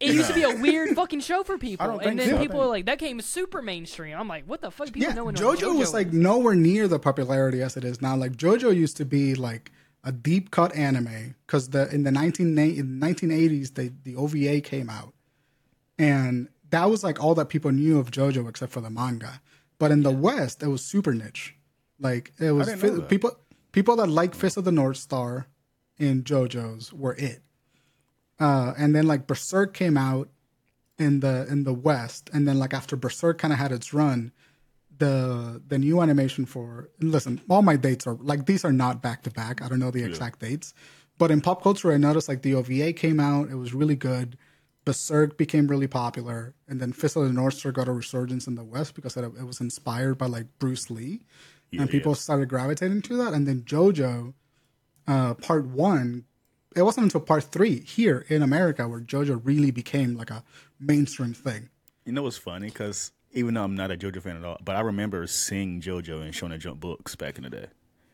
[0.00, 2.38] It used to be a weird fucking show for people, don't and think then so.
[2.38, 5.24] people are like, "That came super mainstream." I'm like, "What the fuck?" People Yeah, know
[5.24, 8.16] what JoJo, was like nowhere near the popularity as it is now.
[8.16, 9.70] Like JoJo used to be like
[10.02, 14.90] a deep cut anime because the in the 19 in 1980s they, the OVA came
[14.90, 15.14] out,
[15.98, 19.40] and that was like all that people knew of JoJo except for the manga.
[19.78, 21.54] But in the West, it was super niche.
[22.00, 23.08] Like it was didn't know fi- that.
[23.08, 23.36] people
[23.74, 25.48] people that like Fist of the North Star
[25.98, 27.42] in JoJo's were it.
[28.38, 30.28] Uh, and then like Berserk came out
[30.96, 34.32] in the in the West, and then like after Berserk kind of had its run,
[34.96, 39.22] the the new animation for listen, all my dates are like these are not back
[39.24, 39.60] to back.
[39.60, 40.72] I don't know the exact dates,
[41.18, 44.38] but in pop culture, I noticed like the OVA came out, it was really good.
[44.84, 48.54] Berserk became really popular, and then Fist of the North Star got a resurgence in
[48.54, 51.22] the West because it, it was inspired by like Bruce Lee,
[51.78, 53.32] and people started gravitating to that.
[53.32, 54.34] And then JoJo,
[55.06, 56.24] uh, Part One,
[56.76, 60.42] it wasn't until Part Three here in America where JoJo really became like a
[60.80, 61.68] mainstream thing.
[62.04, 62.66] You know what's funny?
[62.68, 66.24] Because even though I'm not a JoJo fan at all, but I remember seeing JoJo
[66.24, 67.66] in Shonen Jump books back in the day.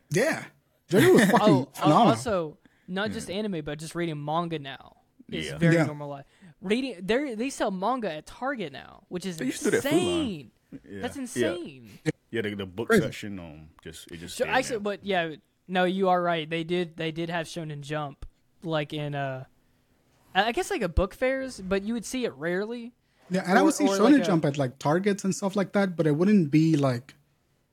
[0.09, 0.45] Yeah,
[0.89, 2.07] JoJo was fucking Oh, phenomenal.
[2.09, 2.57] also
[2.87, 4.97] not just anime, but just reading manga now
[5.31, 5.57] is Yeah.
[5.57, 5.85] very Yeah.
[5.85, 6.27] normalized.
[6.61, 9.91] Reading, they they sell manga at Target now, which is used to do that at
[9.91, 10.19] Food Lion.
[10.19, 10.51] insane.
[11.01, 11.21] That's Yeah.
[11.21, 11.89] insane.
[12.31, 13.03] Yeah, the, the book Crazy.
[13.03, 14.79] section um just it just So stayed actually, there.
[14.79, 15.35] but yeah,
[15.67, 16.49] no, you are right.
[16.49, 18.25] They did they did have Shonen Jump
[18.63, 19.43] like in uh,
[20.33, 22.93] I I guess like a book fairs, but you would see it rarely.
[23.29, 25.73] Yeah, and I would see Shonen like a- Jump at like Targets and stuff like
[25.73, 27.15] that, but it wouldn't be like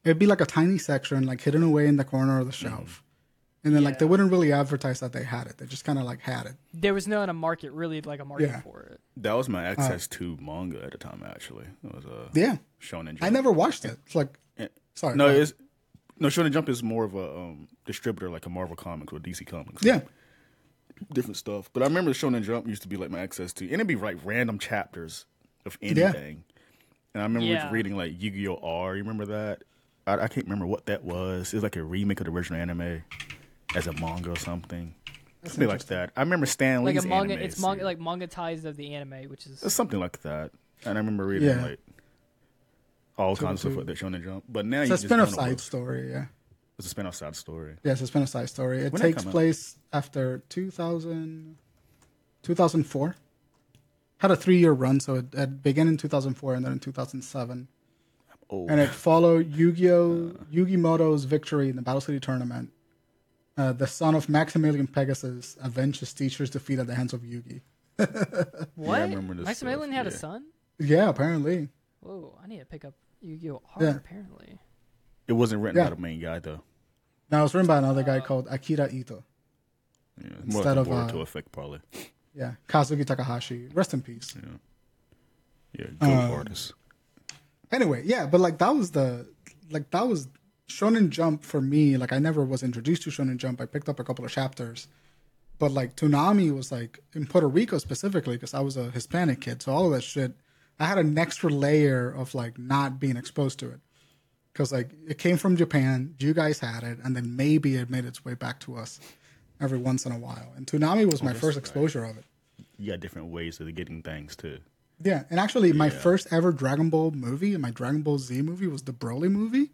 [0.05, 3.03] it'd be like a tiny section, like hidden away in the corner of the shelf.
[3.65, 5.59] And then like they wouldn't really advertise that they had it.
[5.59, 6.55] They just kind of like had it.
[6.73, 8.61] There was not a market really like a market Yeah.
[8.61, 9.01] for it.
[9.19, 11.23] that was my access to manga at the time.
[11.27, 13.25] Actually, it was uh, Yeah, Shonen Jump.
[13.25, 13.99] I never watched it.
[14.07, 14.48] It's like Yeah.
[14.99, 15.17] Sorry.
[15.17, 15.53] No, go it's
[16.19, 19.47] no Shonen Jump is more of a um, distributor like a Marvel Comics or DC
[19.47, 19.83] Comics.
[19.85, 20.01] yeah,
[21.13, 21.71] different stuff.
[21.73, 23.97] But I remember Shonen Jump used to be like my access to, and it'd be
[23.97, 25.27] like random chapters
[25.65, 26.45] of anything.
[27.15, 27.71] And I remember Yeah.
[27.71, 28.97] reading like Yu Gi Oh R.
[28.97, 29.63] You remember that?
[30.07, 31.53] I, I can't remember what that was.
[31.53, 33.03] It was like a remake of the original anime
[33.75, 34.95] as a manga or something.
[35.45, 36.11] Something like that.
[36.17, 37.85] I remember Stan Like a manga, anime it's manga series.
[37.85, 40.51] like manga ties of the anime, which is It's something like that.
[40.85, 41.63] And I remember reading Yeah.
[41.63, 41.79] like
[43.19, 43.75] all kinds of two.
[43.75, 44.45] stuff like that Shonen Jump.
[44.49, 46.11] But now it's you a spin-off side what- story.
[46.11, 46.27] Yeah,
[46.79, 47.77] It's a spin-off side story.
[47.85, 48.79] yeah, it's a spin-off side story.
[48.83, 49.33] It When did it takes come out?
[49.33, 51.57] place after 2000,
[52.43, 53.17] 2004.
[54.19, 57.69] Had a three-year run, so it, it began in 2004 and then in 2007.
[58.51, 60.33] Oh, and it followed Yu-Gi-Oh!
[60.53, 62.73] Yugi Muto's victory in the Battle City tournament.
[63.57, 67.61] Uh, the son of Maximilian Pegasus avenged his teacher's defeat at the hands of Yugi.
[68.77, 69.01] what?
[69.01, 70.45] remember this Maximilian stuff, had a son.
[70.79, 71.69] Yeah, apparently.
[72.01, 73.63] Whoa, I need to pick up Yu-Gi-Oh!
[73.77, 73.83] R.
[73.85, 73.97] Yeah.
[73.97, 74.59] Apparently,
[75.27, 75.85] it wasn't written Yeah.
[75.91, 76.61] by the main guy though.
[77.31, 79.23] Now it was written by another guy called Akira Ito.
[80.21, 81.81] Yeah, more Instead like a of, Boruto uh, effect, probably.
[82.35, 83.69] Yeah, Kazuki Takahashi.
[83.75, 84.35] Rest in peace.
[85.79, 86.73] Yeah, good Um, artist.
[87.71, 89.29] Anyway, yeah, but like that was the
[89.71, 90.29] like that was
[90.69, 91.97] Shonen Jump for me.
[91.97, 93.61] Like I never was introduced to Shonen Jump.
[93.61, 94.89] I picked up a couple of chapters,
[95.59, 99.63] but like Toonami was like in Puerto Rico specifically because I was a Hispanic kid.
[99.63, 100.33] So all of that shit,
[100.79, 103.81] I had an extra layer of like not being exposed to it
[104.53, 106.15] because like it came from Japan.
[106.19, 109.01] You guys had it, and then maybe it made its way back to us
[109.61, 110.53] every once in a while.
[110.57, 111.63] And Toonami was my that's first right.
[111.63, 112.25] exposure of it.
[112.79, 114.59] You got different ways of getting things too.
[115.03, 118.67] Yeah, and actually, my first ever Dragon Ball movie, and my Dragon Ball Z movie,
[118.67, 119.71] was the Broly movie,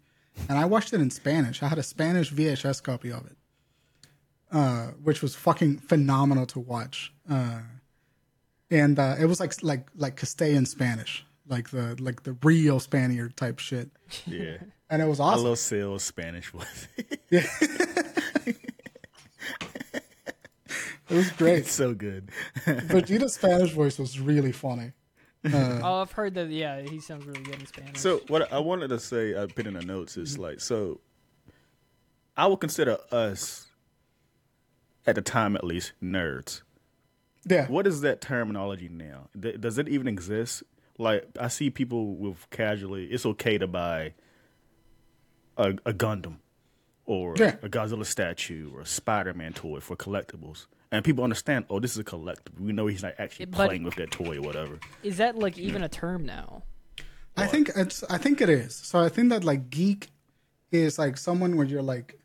[0.47, 1.63] and I watched it in Spanish.
[1.63, 3.37] I had a Spanish VHS copy of it,
[4.51, 7.11] uh, which was fucking phenomenal to watch.
[7.27, 7.61] Uh,
[8.71, 13.37] and uh, it was like like like Castilian Spanish, like the like the real Spaniard
[13.37, 13.89] type shit,
[14.25, 14.57] Yeah.
[14.89, 15.45] and it was I awesome.
[15.45, 16.87] love sales Spanish with
[17.31, 17.45] it
[21.09, 21.59] was great.
[21.59, 22.29] It's so good.
[22.65, 24.93] Vegeta's Spanish voice was really funny.
[25.45, 26.49] Uh, oh, I've heard that.
[26.49, 27.99] Yeah, he sounds really good in Spanish.
[27.99, 30.41] so what I wanted to say, I put in the notes, is mm-hmm.
[30.41, 31.01] like so.
[32.37, 33.67] I would consider us,
[35.05, 36.63] at the time at least, nerds.
[37.47, 39.29] Yeah, What is that terminology now?
[39.39, 40.63] Th- Does it even exist?
[40.97, 44.13] Like I see people with casually, it's okay to buy
[45.57, 46.37] a, a Gundam
[47.05, 47.55] or Yeah.
[47.61, 51.65] a Godzilla statue or a Spider-Man toy for collectibles, and people understand.
[51.69, 52.59] Oh, this is a collectible.
[52.59, 54.79] We know he's not actually But- playing with that toy or whatever.
[55.03, 56.63] is that like even a term now?
[57.37, 58.03] I think it's.
[58.09, 58.73] I think it is.
[58.75, 60.07] So I think that like geek
[60.71, 62.17] is like someone where you're like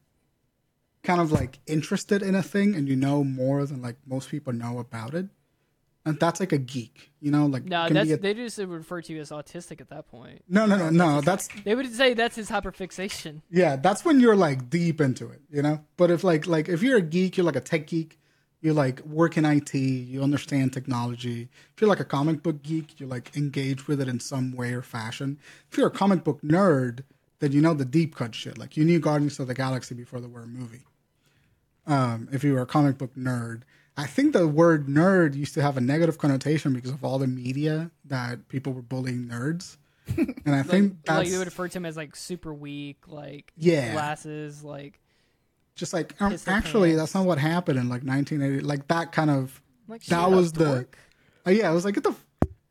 [1.02, 4.52] kind of like interested in a thing and you know more than like most people
[4.52, 5.26] know about it,
[6.04, 7.10] and that's like a geek.
[7.20, 10.08] You know, like No, that's a- they just refer to you as autistic at that
[10.10, 10.42] point.
[10.48, 11.20] no, no, no, no.
[11.20, 13.42] That's They would say that's his hyperfixation.
[13.50, 13.76] yeah.
[13.76, 15.42] That's when you're like deep into it.
[15.50, 15.84] You know.
[15.96, 18.18] But if like like if you're a geek, you're like a tech geek.
[18.62, 19.72] You like work in IT.
[19.74, 21.48] You understand technology.
[21.74, 24.74] If you're like a comic book geek, you like engage with it in some way
[24.74, 25.38] or fashion.
[25.72, 27.00] If you're a comic book nerd,
[27.40, 28.56] then you know the deep cut shit.
[28.56, 30.84] Like you knew Guardians of the Galaxy before there were a movie.
[31.86, 33.62] um, if you were a comic book nerd.
[33.96, 37.26] I think the word nerd used to have a negative connotation because of all the
[37.26, 39.76] media that people were bullying nerds.
[40.46, 43.52] And I think like that's they would refer to him as like super weak, like
[43.56, 43.92] Yeah.
[43.92, 45.00] glasses, like
[45.76, 47.02] just like um, actually pants.
[47.02, 50.64] that's not what happened in like 1980 like that kind of like that was the
[50.64, 50.98] dork.
[51.46, 52.14] uh, yeah, I was like get the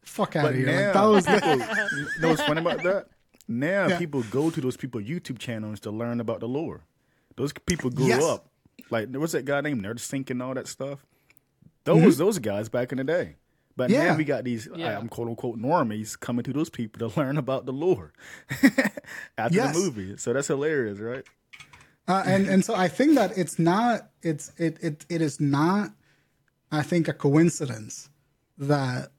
[0.03, 0.65] fuck out But of here.
[0.67, 3.07] now, Like, that was people, you know what's funny about that?
[3.51, 3.97] Now Yeah.
[3.97, 6.81] people go to those people YouTube channels to learn about the lore.
[7.35, 8.23] Those people grew Yes.
[8.23, 8.47] up.
[8.91, 11.05] Like there was that guy named NerdSync and all that stuff.
[11.83, 13.35] Those those guys back in the day.
[13.75, 13.93] But Mm-hmm.
[14.01, 14.11] Yeah.
[14.11, 14.97] now we got these Yeah.
[14.99, 18.13] I'm quote unquote normies coming to those people to learn about the lore
[19.37, 19.73] after Yes.
[19.75, 20.17] the movie.
[20.17, 21.25] So that's hilarious, right?
[22.07, 25.91] uh, and and so I think that it's not it's it it it is not
[26.71, 28.09] I think a coincidence
[28.59, 29.11] that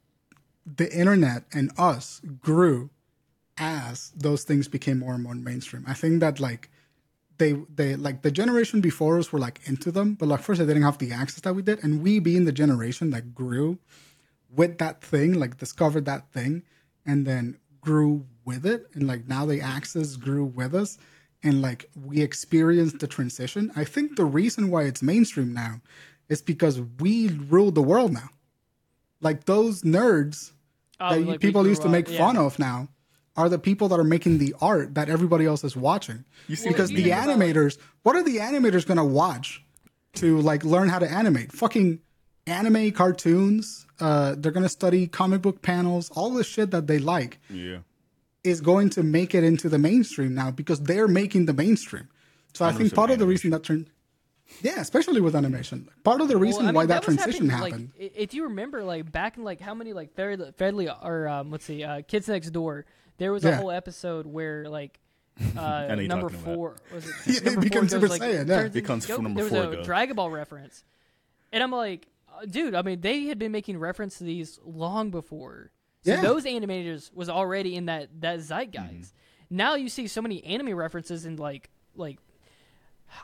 [0.64, 2.90] the internet and us grew
[3.60, 5.84] as those things became more and more mainstream.
[5.86, 6.70] I think that like
[7.38, 10.66] they they like the generation before us were like into them, but like first they
[10.66, 13.78] didn't have the access that we did, and we being the generation that grew
[14.52, 16.62] with that thing, like discovered that thing,
[17.06, 20.98] and then grew with it, and like now the access grew with us,
[21.42, 23.70] and like we experienced the transition.
[23.76, 25.80] I think the reason why it's mainstream now
[26.28, 28.30] is because we rule the world now.
[29.20, 30.52] Like those nerds
[31.02, 32.18] Oh, that like people used to up- make yeah.
[32.18, 32.88] fun of now
[33.36, 36.24] are the people that are making the art that everybody else is watching.
[36.48, 39.62] see- because the think about, animators, what are the animators going to watch
[40.14, 41.52] to like learn how to animate?
[41.52, 42.00] Fucking
[42.46, 43.86] anime cartoons.
[44.00, 46.10] Uh, they're going to study comic book panels.
[46.10, 47.78] All the shit that they like Yeah.
[48.42, 52.08] is going to make it into the mainstream now because they're making the mainstream.
[52.54, 53.90] So I, know think some part of the reason that trend,
[54.62, 57.48] yeah, especially with animation, part of the reason Well, I mean, why that, was transition
[57.48, 57.92] happening, happened.
[58.00, 61.28] Like, i- if you remember, like back in like how many like fairly, fairly or
[61.28, 62.86] um, let's see, uh, Kids Next Door,
[63.20, 63.56] there was a Yeah.
[63.58, 64.98] whole episode where like
[65.56, 66.54] uh, know you're number talking about.
[66.56, 67.14] four was it?
[67.26, 68.56] Yeah, it number becomes four Super goes, like, Saiyan, yeah.
[68.56, 69.86] turns It comes into- number there four was a goes.
[69.86, 70.84] Dragon Ball reference,
[71.52, 75.10] and I'm like, uh, dude, I mean, they had been making reference to these long
[75.10, 75.70] before.
[76.04, 76.20] So Yeah.
[76.22, 79.14] those animators was already in that that zeitgeist.
[79.14, 79.56] Mm-hmm.
[79.56, 82.18] Now you see so many anime references in like like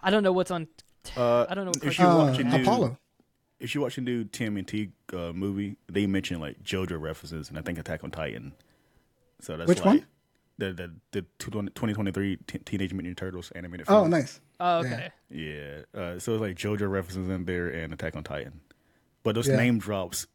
[0.03, 0.69] I don't know what's on.
[1.17, 2.99] Uh, I don't know what if you Uh, watch a new, Apollo.
[3.61, 7.63] if you watch a new TMNT uh, movie, they mention like JoJo references and I
[7.63, 8.53] think Attack on Titan.
[9.41, 10.07] So that's Which like one?
[10.59, 14.11] The the the 2023 T- Teenage Mutant Ninja Turtles animated Oh, film.
[14.11, 14.41] nice.
[14.59, 15.11] Oh, okay.
[15.31, 15.83] Yeah.
[15.95, 18.61] Uh, so it's like JoJo references in there and Attack on Titan.
[19.23, 19.57] But those Yeah.
[19.57, 20.27] name drops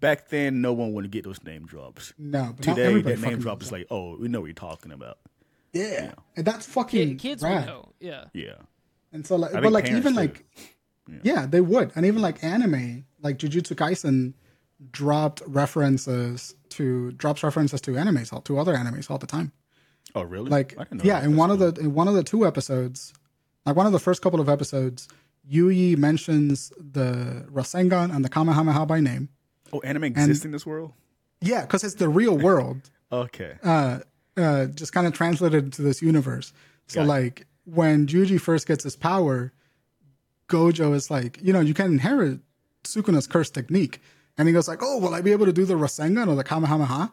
[0.00, 2.14] back then, no one would get those name drops.
[2.16, 4.92] No, but Today, everybody that name drop is like, oh, we know what you're talking
[4.92, 5.18] about.
[5.72, 7.66] Yeah, and that's fucking Kid, kids rad.
[7.66, 7.92] would know.
[8.00, 8.24] Yeah.
[8.32, 8.54] Yeah.
[9.12, 10.20] And so, like, I but like even do.
[10.20, 10.46] like,
[11.22, 11.44] yeah.
[11.46, 14.32] they would, and even like anime, like Jujutsu Kaisen,
[14.90, 19.52] dropped references to drops references to animes, all to other animes all the time.
[20.14, 20.50] Oh, really?
[20.50, 23.12] Like, I didn't know yeah, in one of the in one of the two episodes,
[23.64, 25.08] like one of the first couple of episodes,
[25.50, 29.28] Yuji mentions the Rasengan and the Kamehameha by name.
[29.72, 30.92] Oh, anime exists in this world?
[31.40, 32.90] Yeah, because it's the real world.
[33.12, 33.54] Okay.
[33.62, 34.00] uh,
[34.36, 36.52] uh, just kind of translated into this universe.
[36.88, 37.06] So Got it.
[37.06, 39.52] like when Yuji first gets his power,
[40.48, 42.40] Gojo is like, you know, you can inherit
[42.82, 44.00] Sukuna's curse technique,
[44.38, 46.44] and he goes like, oh, will I be able to do the Rasengan or the
[46.44, 47.10] Kamehameha?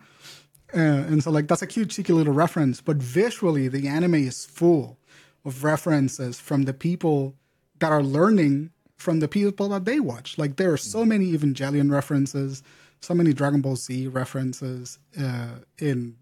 [0.76, 4.46] Uh, and so like that's a cute cheeky little reference, but visually the anime is
[4.46, 4.98] full
[5.46, 7.36] of references from the people
[7.80, 10.38] that are learning from the people that they watch.
[10.38, 12.64] Like there are so many Evangelion references,
[13.02, 14.98] so many Dragon Ball Z references.
[15.20, 16.16] Uh, in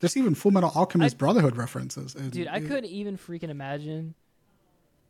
[0.00, 2.16] there's even Full Metal Alchemist Brotherhood references.
[2.16, 4.14] And Dude, I couldn't even freaking imagine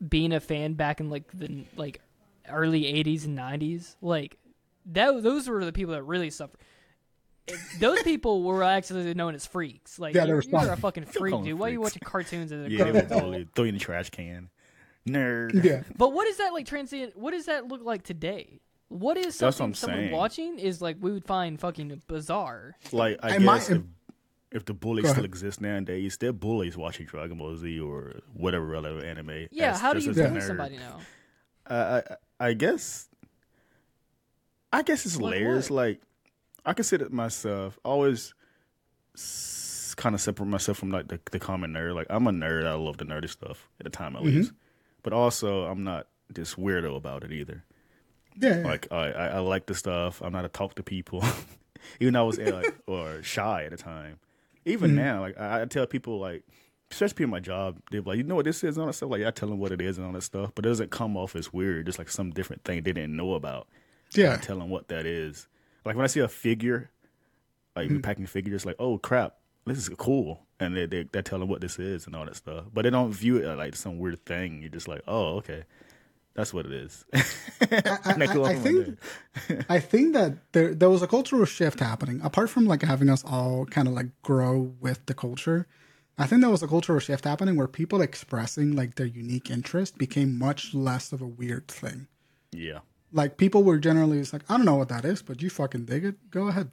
[0.06, 2.00] being a fan back in like the like
[2.50, 3.96] early '80s and '90s.
[4.02, 4.36] Like
[4.86, 6.58] that, those were the people that really suffered.
[7.80, 9.98] Those people were actually known as freaks.
[9.98, 11.58] Like Yeah, you, were you're a fucking freak, calling dude.
[11.58, 12.52] Why are you watching cartoons?
[12.52, 14.48] As a Yeah, they would totally throw you in the trash can.
[15.08, 15.64] Nerd.
[15.64, 17.16] Yeah, But what is that like transient?
[17.16, 18.60] What does that look like today?
[18.88, 20.12] What is That's what something someone saying.
[20.12, 22.76] watching is like we would find fucking bizarre.
[22.92, 23.82] Like, I And my- guess if,
[24.52, 25.24] if the bullies still ahead.
[25.24, 29.48] exist nowadays, they're bullies watching Dragon Ball Z or whatever other anime.
[29.50, 30.46] Yeah, as- how do you as bully nerd.
[30.46, 30.98] somebody now?
[31.66, 32.02] I, I
[32.38, 33.08] I guess
[34.72, 35.70] I guess it's Like layers.
[35.70, 35.76] what?
[35.76, 36.00] Like
[36.64, 38.34] I consider myself always
[39.96, 41.94] kind of separate myself from like the, the common nerd.
[41.94, 42.66] Like I'm a nerd.
[42.66, 44.52] I love the nerdy stuff at the time at least,
[45.02, 47.64] but also I'm not this weirdo about it either.
[48.40, 48.62] yeah.
[48.64, 50.22] Like I, I, I like the stuff.
[50.22, 51.22] I'm not a talk to people,
[52.00, 54.18] even though I was uh, like or shy at the time.
[54.64, 54.96] Even Mm-hmm.
[54.96, 56.44] now, like I, I tell people like,
[56.90, 58.92] especially people in my job, they're like, you know what this is and all that
[58.94, 59.10] stuff.
[59.10, 61.16] Like I tell them what it is and all that stuff, but it doesn't come
[61.16, 61.84] off as weird.
[61.86, 63.66] Just like some different thing they didn't know about.
[64.16, 64.34] Yeah.
[64.34, 65.48] I tell them what that is.
[65.84, 66.90] Like when I see a figure,
[67.74, 69.36] like we packing figures, like oh crap,
[69.66, 72.36] this is cool, and they they, they tell them what this is and all that
[72.36, 72.66] stuff.
[72.72, 74.60] But they don't view it uh, like some weird thing.
[74.60, 75.64] You're just like, oh okay.
[76.34, 77.04] That's what it is.
[77.60, 78.98] I, And I I think
[79.68, 82.20] I think that there there was a cultural shift happening.
[82.22, 85.66] Apart from like having us all kind of like grow with the culture,
[86.16, 89.98] I think there was a cultural shift happening where people expressing like their unique interest
[89.98, 92.06] became much less of a weird thing.
[92.52, 92.80] yeah.
[93.12, 95.84] Like people were generally just like, I don't know what that is, but you fucking
[95.84, 96.70] dig it, go ahead.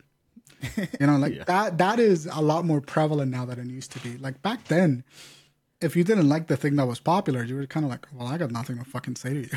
[1.00, 1.44] You know, like Yeah.
[1.46, 4.18] that that is a lot more prevalent now than it used to be.
[4.18, 5.04] Like back then,
[5.82, 8.28] if you didn't like the thing that was popular, you were kind of like, well,
[8.28, 9.50] I got nothing to fucking say to you.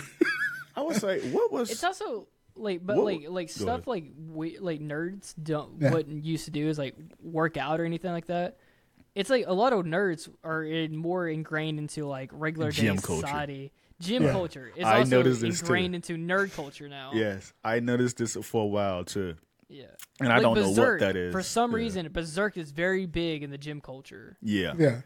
[0.77, 3.87] I would say what was It's also like, but What- like, like stuff ahead.
[3.87, 5.93] like we like nerds don't Yeah.
[5.93, 8.59] wouldn't used to do is like work out or anything like that.
[9.15, 13.03] It's like a lot of nerds are in, more ingrained into like regular Gym day
[13.03, 13.27] culture.
[13.27, 13.73] society.
[14.01, 14.33] Gym Yeah.
[14.33, 15.47] culture is I also noticed too.
[15.49, 17.11] ingrained into nerd culture now.
[17.15, 17.53] yes.
[17.65, 19.37] I noticed this for a while too,
[19.69, 19.87] yeah.
[20.21, 21.77] and I don't know what that is For some Yeah.
[21.79, 24.37] reason, Berserk is very big in the gym culture.
[24.43, 24.75] Yeah.
[24.79, 25.01] yeah.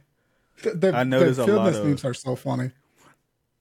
[0.63, 2.71] The, the, I noticed the a lot of- memes are so funny.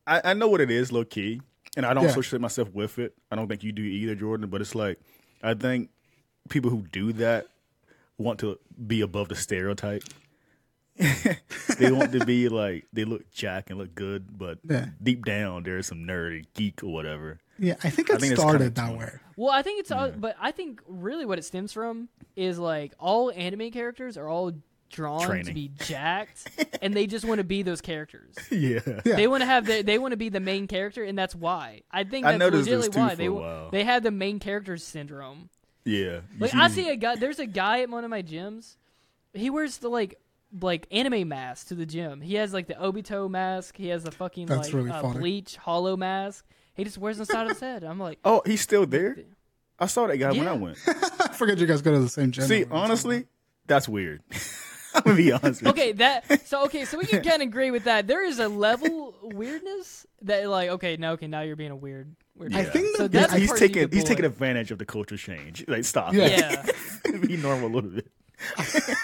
[0.07, 1.41] I, I know what it is, low key,
[1.75, 2.11] and I don't Yeah.
[2.11, 3.13] associate myself with it.
[3.31, 4.49] I don't think you do either, Jordan.
[4.49, 4.99] But it's like
[5.43, 5.89] I think
[6.49, 7.47] people who do that
[8.17, 8.57] want to
[8.87, 10.03] be above the stereotype.
[11.77, 14.87] they want to be like they look jack and look good, but Yeah.
[15.01, 17.39] deep down there's some nerd geek or whatever.
[17.59, 19.11] Yeah, I think it think it's started kinda that way.
[19.37, 22.93] Well, I think it's, all, but I think really what it stems from is like
[22.99, 24.51] all anime characters are all
[24.89, 26.49] drawn to be jacked,
[26.81, 28.35] and they just want to be those characters.
[28.51, 28.79] yeah.
[28.85, 29.15] Yeah.
[29.15, 31.81] They want to have the, they want to be the main character, and that's why.
[31.91, 33.69] I think I that's noticed this legitimately too why for they a while.
[33.71, 35.49] they have the main character syndrome.
[35.85, 35.95] Yeah.
[36.01, 37.15] You Like I see a guy.
[37.15, 38.75] There's a guy at one of my gyms.
[39.33, 40.17] He wears the like
[40.61, 42.21] like anime mask to the gym.
[42.21, 43.77] He has like the Obito mask.
[43.77, 45.19] He has the fucking That's like really uh, funny.
[45.19, 46.45] bleach hollow mask.
[46.75, 47.83] He just wears it on the side of his head.
[47.83, 49.17] I'm like, Oh, he's still there.
[49.79, 50.77] I saw that guy when I went.
[50.87, 52.45] I forget you guys go to the same gym.
[52.45, 53.25] See, honestly,
[53.67, 54.21] that's weird.
[54.95, 55.65] I'm gonna be honest.
[55.65, 58.07] okay, that so okay, so we can kind of agree with that.
[58.07, 62.15] There is a level weirdness that like okay, no, okay, now you're being a weird.
[62.33, 62.59] weird you.
[62.59, 64.77] I think So that that's he's part that you taking he's pull taking advantage of
[64.79, 65.65] the culture change.
[65.67, 66.13] Like stop.
[66.13, 66.63] Yeah.
[67.05, 67.17] Yeah.
[67.17, 68.07] be normal a little bit.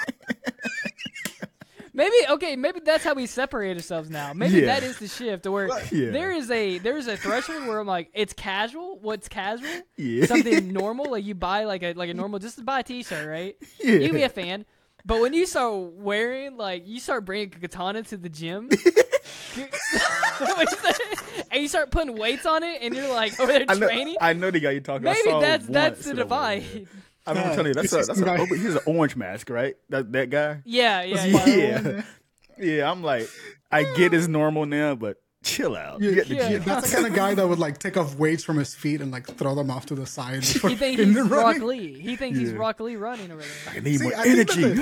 [1.93, 4.31] Maybe okay, maybe that's how we separate ourselves now.
[4.33, 4.67] Maybe Yeah.
[4.67, 6.11] that is the shift where Yeah.
[6.11, 8.97] there is a there's a threshold where I'm like, it's casual.
[9.01, 9.67] What's casual?
[9.97, 10.25] Yeah.
[10.25, 13.27] Something normal, like you buy like a like a normal just to buy a t-shirt,
[13.27, 13.57] right?
[13.83, 13.91] Yeah.
[13.95, 14.65] You can be a fan.
[15.05, 18.87] But when you start wearing like you start bringing a katana to the gym, What'd
[20.71, 20.93] you say?
[21.51, 24.15] and you start putting weights on it, and you're like over there I know, training.
[24.21, 25.03] I know the guy you're talking.
[25.03, 26.87] Maybe saw him that's that's the and I'm like, divide.
[27.25, 29.49] I mean, I'm telling you, that's a, that's a, guy- oh, he's an orange mask,
[29.49, 29.75] right?
[29.89, 30.61] That that guy.
[30.65, 31.45] Yeah, yeah, yeah.
[31.45, 32.01] Yeah,
[32.57, 32.91] yeah.
[32.91, 33.29] I'm like,
[33.71, 36.01] I get it's normal now, but chill out.
[36.01, 36.41] You get the Yeah.
[36.43, 36.63] Yeah, gym.
[36.63, 39.11] that's the kind of guy that would like take off weights from his feet and
[39.11, 40.43] like throw them off to the side.
[40.43, 41.57] He thinks fucking he's Rock.
[41.59, 41.99] Lee.
[41.99, 42.57] He thinks he's Yeah.
[42.57, 43.73] Rock Lee running over there.
[43.75, 44.61] I need See, more I energy.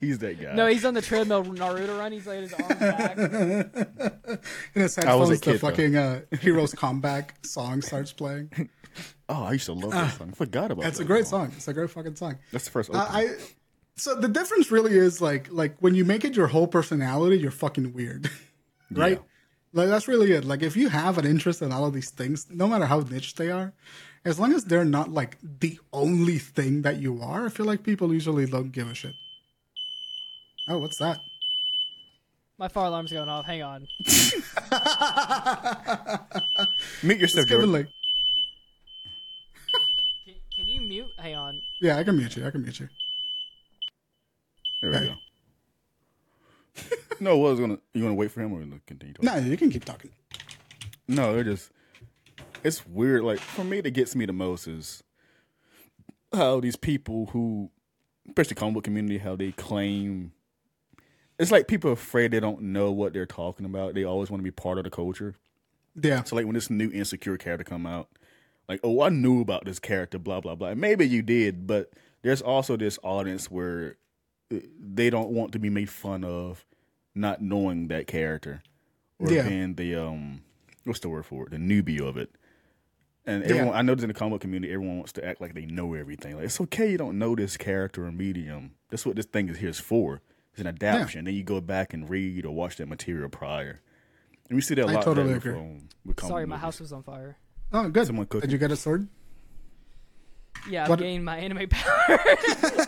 [0.00, 0.54] he's that guy.
[0.54, 2.12] No, he's on the treadmill Naruto run.
[2.12, 3.16] He's like his arms back.
[4.74, 5.58] In his a headphones, the kid, though.
[5.70, 8.50] fucking uh, Heroes Comeback song starts playing.
[9.28, 10.16] Oh, I used to love that ah.
[10.18, 10.30] song.
[10.32, 10.86] I forgot about.
[10.86, 11.48] It's that a great song.
[11.48, 11.54] song.
[11.56, 12.38] It's a great fucking song.
[12.52, 12.94] That's the first.
[12.94, 13.30] I, opening.
[13.30, 13.36] I
[13.96, 17.50] so the difference really is like like when you make it your whole personality, you're
[17.50, 18.30] fucking weird,
[18.90, 19.20] right?
[19.72, 20.44] Like that's really it.
[20.44, 23.34] Like if you have an interest in all of these things, no matter how niche
[23.34, 23.72] they are,
[24.24, 27.82] as long as they're not like the only thing that you are, I feel like
[27.82, 29.14] people usually don't give a shit.
[30.68, 31.20] Oh, what's that?
[32.58, 33.44] My fire alarm's going off.
[33.44, 33.86] Hang on.
[37.02, 37.72] Meet yourself, Kevin Jordan.
[37.72, 37.86] Lake.
[40.24, 41.10] Can, can you mute?
[41.18, 41.62] Hang on.
[41.86, 42.44] Yeah, I can mute you.
[42.44, 42.88] I can mute you.
[44.82, 45.14] There we go.
[47.20, 49.30] no, what was gonna you gonna wait for him or gonna continue talking?
[49.30, 50.10] No, you can keep talking.
[51.06, 51.70] No, they're just
[52.64, 53.22] it's weird.
[53.22, 55.04] Like for me, that gets me the most is
[56.32, 57.70] how these people who,
[58.26, 60.32] especially the comic book community, how they claim
[61.38, 63.94] it's like people are afraid they don't know what they're talking about.
[63.94, 65.36] They always want to be part of the culture.
[65.94, 68.08] Yeah, So like when this new insecure character come out,
[68.68, 70.74] like oh I knew about this character, blah blah blah.
[70.74, 71.92] Maybe you did, but
[72.22, 73.96] there's also this audience where
[74.52, 76.64] uh, they don't want to be made fun of
[77.14, 78.62] not knowing that character
[79.18, 79.48] or Yeah.
[79.48, 80.42] being the um
[80.84, 82.30] what's the word for it the newbie of it.
[83.28, 83.50] And Yeah.
[83.56, 85.94] everyone, I notice in the comic book community, everyone wants to act like they know
[85.94, 86.36] everything.
[86.36, 88.72] Like it's okay, you don't know this character or medium.
[88.90, 90.20] That's what this thing is here for.
[90.52, 91.24] It's an adaptation.
[91.24, 93.80] Then you go back and read or watch that material prior.
[94.48, 95.02] And we see that a I lot.
[95.04, 95.52] totally there agree.
[95.52, 97.36] with, um, with comic Sorry, my house was on fire.
[97.72, 98.06] Oh, good.
[98.06, 98.48] Someone cooking.
[98.48, 99.08] Did you get a sword?
[100.68, 102.18] Yeah, I'm What- gaining my anime power.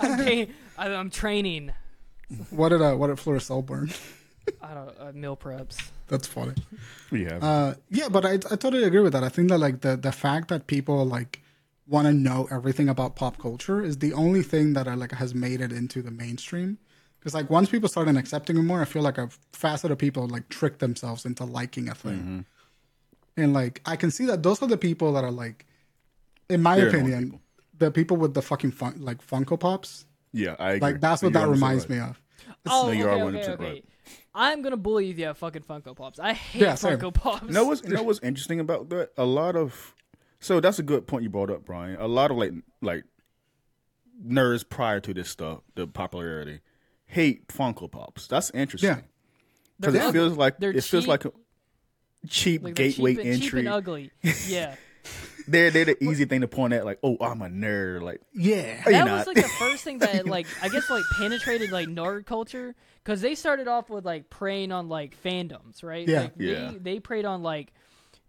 [0.01, 1.72] I'm, gain, I- I'm training.
[2.51, 3.91] What did uh, what did Floricel burn?
[4.62, 5.79] I don't uh, meal preps.
[6.09, 6.55] That's funny.
[7.11, 7.37] Yeah.
[7.39, 9.24] Uh, yeah, but I, I totally agree with that.
[9.24, 11.43] I think that like the the fact that people like
[11.87, 15.35] want to know everything about pop culture is the only thing that I like has
[15.35, 16.76] made it into the mainstream.
[17.18, 20.26] Because like once people started accepting it more, I feel like a facet of people
[20.29, 22.18] like trick themselves into liking a thing.
[22.18, 22.41] Mm-hmm.
[23.39, 25.66] And like I can see that those are the people that are like,
[26.51, 27.41] in my They're opinion, people.
[27.78, 30.07] the people with the fucking fun, like Funko Pops.
[30.32, 30.80] Yeah, I agree.
[30.80, 31.99] Like that's what that reminds right.
[31.99, 32.20] me of.
[32.66, 33.64] Oh, No, okay, you are okay, 100% okay.
[33.64, 33.84] right.
[34.34, 36.18] I'm gonna bully you if have fucking Funko Pops.
[36.18, 36.99] I hate Yeah, same.
[36.99, 37.47] Funko Pops.
[37.47, 39.11] You know what's you know what's interesting about that?
[39.16, 39.95] A lot of
[40.41, 41.97] so that's a good point you brought up, Brian.
[42.01, 43.05] A lot of like like
[44.26, 46.61] nerds prior to this stuff, the popularity,
[47.07, 48.26] hate Funko Pops.
[48.26, 48.89] That's interesting.
[48.91, 49.01] Yeah.
[49.80, 51.32] because They're it feels like They're it feels like a
[52.27, 53.61] cheap Like, gateway cheap and, cheap entry.
[53.61, 54.11] and ugly.
[54.49, 54.75] Yeah,
[55.47, 58.03] They're they're the easy thing to point at, like, oh, I'm a nerd.
[58.03, 58.83] Like, Yeah.
[58.85, 59.19] Are you that not?
[59.19, 63.21] was like the first thing that like I guess like penetrated like nerd culture because
[63.21, 66.07] they started off with like preying on like fandoms, right?
[66.07, 66.23] Yeah.
[66.23, 66.73] like, Yeah.
[66.73, 67.73] They, they preyed on like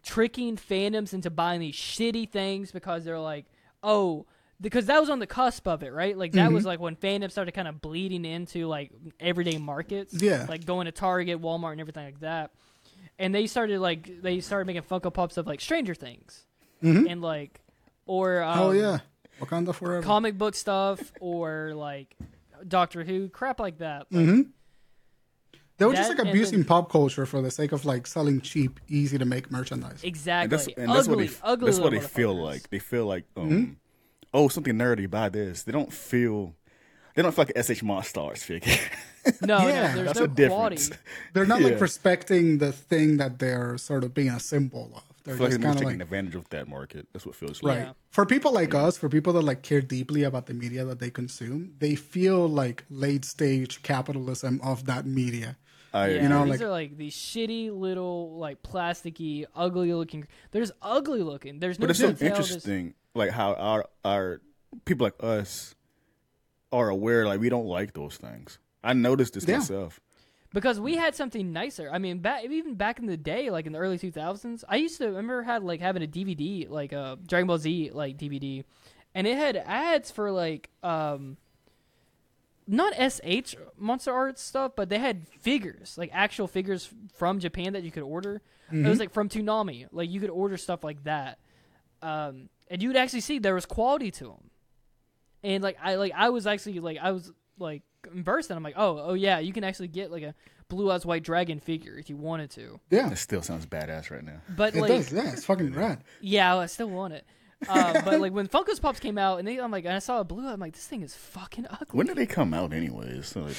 [0.04, 3.46] tricking fandoms into buying these shitty things because they're like,
[3.84, 4.26] oh,
[4.62, 6.18] because that was on the cusp of it, right?
[6.18, 6.54] Like that Mm-hmm.
[6.54, 10.46] was like when fandom started kind of bleeding into like everyday markets, Yeah.
[10.48, 12.52] like going to Target, Walmart, and everything like that.
[13.20, 16.46] And they started like they started making Funko Pops of like Stranger Things,
[16.82, 17.62] and like
[18.06, 18.62] or um, Mm-hmm.
[18.62, 18.98] oh yeah.
[19.42, 20.02] Wakanda forever.
[20.02, 22.16] comic book stuff or like
[22.68, 24.08] Doctor Who crap like that.
[24.12, 24.42] Like, Mm-hmm.
[25.78, 28.80] they were just like abusing then- pop culture for the sake of like selling cheap,
[28.88, 30.02] easy to make merchandise.
[30.02, 30.56] and Exactly.
[30.58, 31.66] that's and that's ugly, what they ugly.
[31.68, 32.70] that's what they feel like.
[32.70, 33.74] They feel like, um, Mm-hmm.
[34.34, 35.10] oh, something nerdy.
[35.10, 35.64] Buy this.
[35.64, 36.56] They don't feel.
[37.20, 38.78] They don't feel like an SH MonsterArts figure.
[39.42, 40.76] No, Yeah, no, there's that's no a quality.
[40.78, 40.92] difference.
[41.34, 41.68] They're not Yeah.
[41.68, 45.04] like respecting the thing that they're sort of being a symbol of.
[45.26, 47.08] They're like just kind of taking like advantage of that market.
[47.12, 47.88] That's what feels right like.
[47.88, 47.94] Yeah.
[48.12, 51.10] for people like us, for people that like care deeply about the media that they
[51.10, 51.74] consume.
[51.80, 55.58] They feel like late stage capitalism of that media.
[55.94, 60.26] I, Yeah, You know, these like- are like these shitty little like plasticky, ugly looking.
[60.52, 61.60] There's ugly looking.
[61.60, 64.40] There's no But it's so detail, there's- interesting, like how our our
[64.86, 65.76] people like us
[66.72, 68.60] are aware, like we don't like those things.
[68.84, 69.58] I noticed this Yeah.
[69.58, 70.00] myself.
[70.52, 71.90] because we had something nicer.
[71.92, 74.98] I mean, back even back in the day, like in the early 2000s, I used
[74.98, 78.64] to remember had like having a DVD, like a Dragon Ball Z like DVD,
[79.14, 81.38] and it had ads for like um
[82.68, 87.84] not SH Monster Arts stuff, but they had figures, like actual figures from Japan that
[87.84, 88.42] you could order.
[88.72, 91.40] It was like from Toonami, like you could order stuff like that,
[92.04, 94.50] um, and you would actually see there was quality to them.
[95.44, 97.84] And like I like I was actually like I was like
[98.14, 100.34] immersed, and I'm like, oh oh yeah, you can actually get like a
[100.68, 102.80] blue eyes white dragon figure if you wanted to.
[102.92, 104.42] Yeah, It still sounds badass right now.
[104.56, 105.12] But it like does.
[105.12, 106.04] Yeah, it's fucking rad.
[106.22, 107.26] yeah, I still want it.
[107.68, 110.20] Uh, but like when Funko's Pops came out, and they, I'm like, and I saw
[110.20, 111.88] a blue, I'm like, this thing is fucking ugly.
[111.92, 113.28] When did they come out, anyways?
[113.28, 113.58] So, like,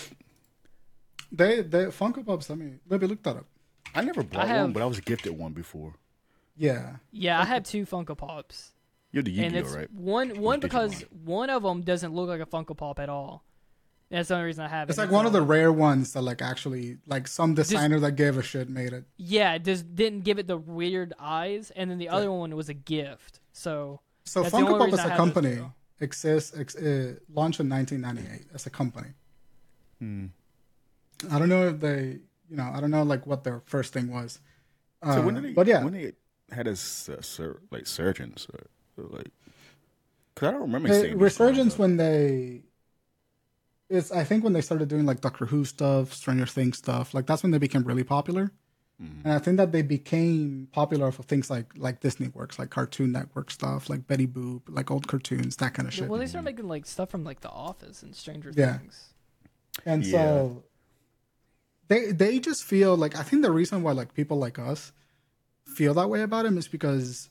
[1.32, 2.48] They they Funko Pops.
[2.50, 3.46] Let me let me look that up.
[3.94, 5.94] I never bought have- one, but I was gifted one before.
[6.56, 8.72] Yeah, yeah, I had two Funko Pops,
[9.12, 9.92] You're the and Yu-Gi-Oh, it's right?
[9.92, 10.62] one one Digimon.
[10.62, 13.44] because one of them doesn't look like a Funko Pop at all.
[14.10, 14.90] That's the only reason I have it.
[14.90, 18.36] it's like one of the rare ones that like actually like some designer that gave
[18.36, 19.04] a shit made it.
[19.16, 22.74] yeah, just didn't give it the weird eyes, and then the other one was a
[22.74, 23.40] gift.
[23.52, 25.72] So So That's the Funko only Pop reason as I a have those company two.
[26.00, 29.08] exists ex, uh, launched in 1998 as a company.
[30.00, 30.26] Hmm.
[31.30, 34.10] I don't know if they, you know, I don't know like what their first thing
[34.12, 34.40] was.
[35.02, 35.52] Uh, so when did they?
[35.52, 36.12] but yeah, when they
[36.50, 38.66] had his uh, sur- like surgeons, or, or,
[38.96, 39.30] like,
[40.34, 42.62] because I don't remember the seeing resurgence when they,
[43.88, 47.26] it's I think when they started doing like Doctor Who stuff, Stranger Things stuff, like
[47.26, 48.52] that's when they became really popular.
[49.02, 49.20] Mm-hmm.
[49.24, 53.12] And I think that they became popular for things like like Disney Works, like Cartoon
[53.12, 56.08] Network stuff, like Betty Boop, like old cartoons, that kind of shit.
[56.08, 58.78] well, they started making like stuff from like The Office and Stranger Yeah.
[58.78, 59.14] Things.
[59.86, 60.64] And so
[61.88, 64.92] they they just feel like I think the reason why like people like us
[65.64, 67.30] feel that way about him is because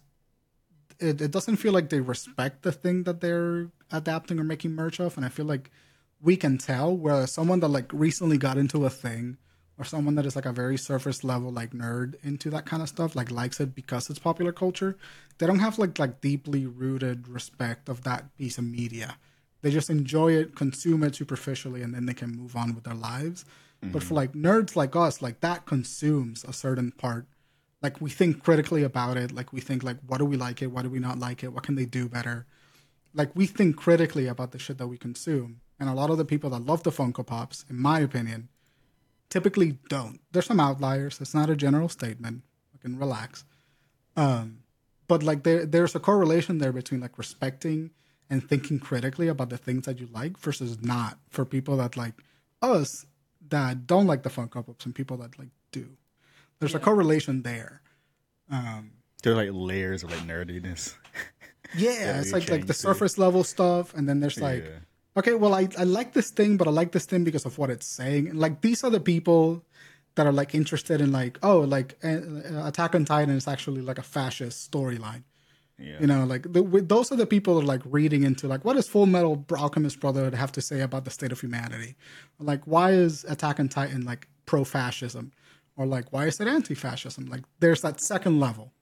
[1.00, 5.00] it, it doesn't feel like they respect the thing that they're adapting or making merch
[5.00, 5.72] of and I feel like
[6.22, 9.38] we can tell where someone that like recently got into a thing
[9.78, 12.90] or someone that is like a very surface level like nerd into that kind of
[12.90, 14.98] stuff like likes it because it's popular culture
[15.40, 19.18] they don't have like like deeply rooted respect of that piece of media.
[19.62, 22.94] They just enjoy it consume it superficially and then they can move on with their
[22.94, 23.46] lives.
[23.82, 24.16] But for mm-hmm.
[24.16, 27.26] like nerds like us like that consumes a certain part
[27.82, 29.32] like we think critically about it.
[29.32, 30.68] Like we think like what do we like it?
[30.68, 31.54] Why do we not like it?
[31.54, 32.46] What can they do better?
[33.14, 35.62] Like we think critically about the shit that we consume.
[35.80, 38.50] And a lot of the people that love the funko pops in my opinion
[39.30, 40.20] typically don't.
[40.32, 41.22] There's some outliers.
[41.22, 42.44] It's not a general statement.
[42.74, 43.46] I can relax.
[44.16, 44.60] Um
[45.08, 47.92] but like there there's a correlation there between like respecting
[48.30, 52.14] and thinking critically about the things that you like versus not for people that like
[52.62, 53.06] us
[53.48, 55.98] that don't like the funko pops and people that like do
[56.60, 57.82] there's a correlation there
[58.52, 58.92] um
[59.24, 60.96] They're like layers of like nerdiness.
[61.78, 62.88] yeah, Yeah, it's like like the change too.
[62.88, 64.80] surface level stuff, and then there's like, Yeah.
[65.20, 67.70] okay, well, I, I like this thing, but I like this thing because of what
[67.70, 68.34] it's saying.
[68.34, 69.64] Like, these are the people
[70.16, 74.00] that are like interested in like, oh, like uh, Attack on Titan is actually like
[74.00, 75.24] a fascist storyline.
[75.78, 76.00] Yeah.
[76.02, 78.76] You know, like the, those are the people that are like reading into like, what
[78.76, 81.96] does Full Metal Alchemist Brotherhood have to say about the state of humanity?
[82.40, 85.32] Like, why is Attack on Titan like pro-fascism,
[85.80, 87.26] or like why is it anti-fascism?
[87.26, 88.74] Like, there's that second level,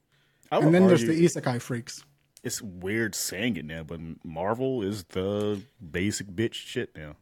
[0.52, 2.04] I and then there's the isekai freaks.
[2.44, 7.16] it's weird saying it now, but Marvel is the basic bitch shit now.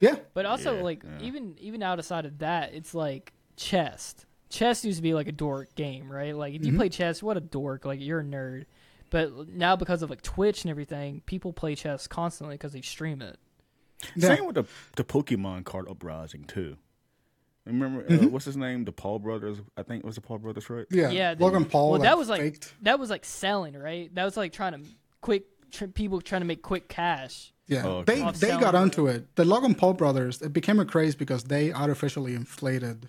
[0.00, 1.26] Yeah, But also, Yeah, like yeah.
[1.26, 4.14] even even outside of that, it's like chess.
[4.50, 6.36] Chess used to be like a dork game, right?
[6.36, 6.78] Like if you mm-hmm.
[6.78, 7.86] play chess, what a dork!
[7.86, 8.66] Like you're a nerd.
[9.08, 13.22] But now because of like Twitch and everything, people play chess constantly because they stream
[13.22, 13.38] it.
[14.14, 14.34] yeah.
[14.34, 14.64] Same with the
[14.96, 16.76] the Pokemon card uprising too.
[17.64, 18.24] Remember Mm-hmm.
[18.26, 18.84] uh, what's his name?
[18.84, 19.58] The Paul brothers.
[19.76, 20.86] I think it was the Paul brothers, right?
[20.90, 21.10] yeah.
[21.10, 21.90] Yeah, the- Logan Paul.
[21.92, 22.74] Well, like, that was like faked.
[22.82, 24.12] that was like selling, right?
[24.14, 24.88] That was like trying to
[25.20, 27.52] quick tr- people trying to make quick cash.
[27.68, 28.16] Yeah, Oh, okay.
[28.16, 28.76] they Off they got selling.
[28.76, 29.36] onto it.
[29.36, 33.08] The Logan Paul brothers, it became a craze because they artificially inflated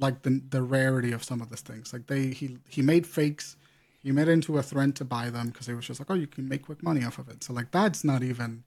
[0.00, 1.92] like the the rarity of some of these things.
[1.92, 3.56] Like they he he made fakes,
[4.02, 6.14] he made it into a threat to buy them because it was just like, oh,
[6.14, 7.44] you can make quick money off of it.
[7.44, 8.64] So like that's not even,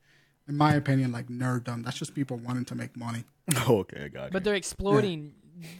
[0.47, 1.83] in my opinion, like nerddom.
[1.83, 3.23] That's just people wanting to make money.
[3.67, 5.33] Oh, okay, I got But they're exploiting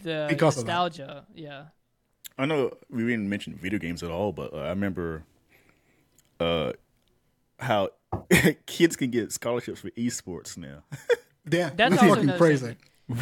[0.03, 1.25] the Because nostalgia.
[1.35, 1.65] Yeah.
[2.37, 5.23] I know we didn't mention video games at all, but uh, I remember
[6.39, 6.73] uh,
[7.59, 7.89] how
[8.65, 10.83] kids can get scholarships for esports now.
[11.51, 12.67] Yeah, That's that's fucking crazy.
[12.67, 12.77] thing.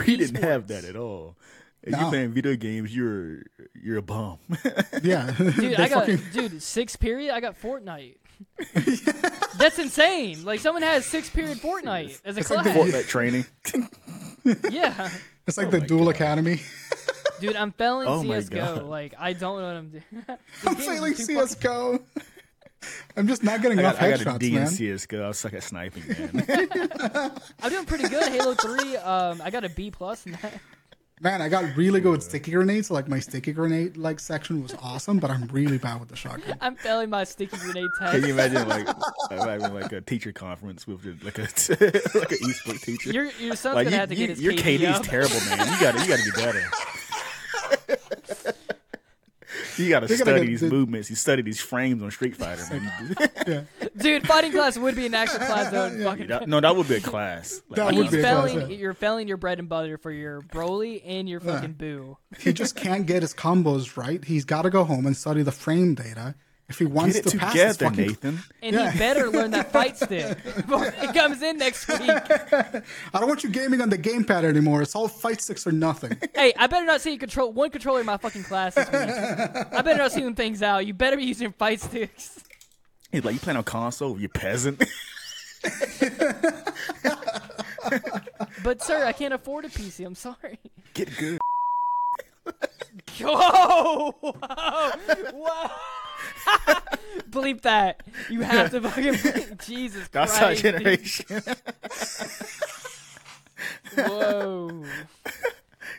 [0.06, 1.38] we didn't have that at all.
[1.82, 2.02] If No.
[2.02, 3.42] you're playing video games, you're
[3.74, 4.38] you're a bum.
[5.02, 7.34] Yeah, Dude, I got fucking- dude six period.
[7.34, 8.18] I got Fortnite.
[9.62, 10.44] That's insane.
[10.44, 12.76] Like someone has six period Fortnite as a It's like class.
[12.76, 13.46] the- Fortnite training.
[14.72, 15.10] yeah,
[15.48, 16.16] It's like Oh the Dual God.
[16.16, 16.62] Academy.
[17.40, 18.86] dude, I'm failing Oh CS:GO.
[18.88, 20.04] Like I don't know what I'm doing.
[20.68, 22.00] I'm failing CS:GO.
[23.16, 24.68] I'm just not getting I enough got, I got a headshots, D in.
[24.68, 25.28] CS:GO.
[25.30, 27.32] I suck at sniping, man.
[27.62, 28.28] I'm doing pretty good.
[28.32, 28.98] Halo Three.
[28.98, 30.54] Um, I got a B plus in that.
[31.24, 32.90] Man, I got really good with sticky grenades.
[32.90, 36.58] Like my sticky grenade like section was awesome, but I'm really bad with the shotgun.
[36.60, 38.14] I'm failing my sticky grenade test.
[38.14, 38.88] Can you imagine like
[39.32, 41.42] imagine like a teacher conference with like a
[42.18, 43.12] like an esports teacher?
[43.12, 45.08] Your your son's like gonna you, have to you, get his your KD KD is
[45.08, 45.60] terrible, man.
[45.72, 46.64] You got to you got to be better.
[49.78, 51.10] You got to They gotta study get these the- movements.
[51.10, 53.16] You study these frames on Street Fighter, man.
[53.48, 53.64] Yeah,
[53.98, 55.90] Dude, fighting class would be an actual class though.
[56.04, 57.62] Fucking That- no, that would be a class.
[57.70, 58.66] Like, That would He's be a class, yeah.
[58.68, 62.18] You're failing your bread and butter for your Broly and your fucking Boo.
[62.40, 64.24] he just can't get his combos right.
[64.24, 66.36] He's got to go home and study the frame data
[66.72, 68.08] if he wants Get it to pass his together, fucking.
[68.08, 68.40] Nathan.
[68.64, 68.92] And Yeah.
[68.92, 72.02] he better learn that fight stick before he comes in next week.
[72.10, 72.82] I
[73.20, 74.82] don't want you gaming on the gamepad anymore.
[74.82, 76.18] It's all fight sticks or nothing.
[76.36, 78.94] Hey, I better not see you control one controller in my fucking class this week.
[79.74, 80.86] I better not see them things out.
[80.88, 82.44] You better be using fight sticks.
[83.12, 84.20] He's like, you playing on console?
[84.20, 84.82] You peasant.
[88.64, 90.06] But sir, I can't afford a PC.
[90.06, 90.60] I'm sorry.
[90.94, 91.40] Get good.
[93.20, 94.12] Whoa!
[94.20, 94.32] Whoa!
[95.34, 95.68] Whoa!
[97.30, 98.02] Bleep that.
[98.30, 99.66] You have to fucking bleep.
[99.66, 100.12] Jesus Christ.
[100.12, 100.66] That's Christ.
[100.66, 101.44] our generation.
[103.96, 104.86] Whoa.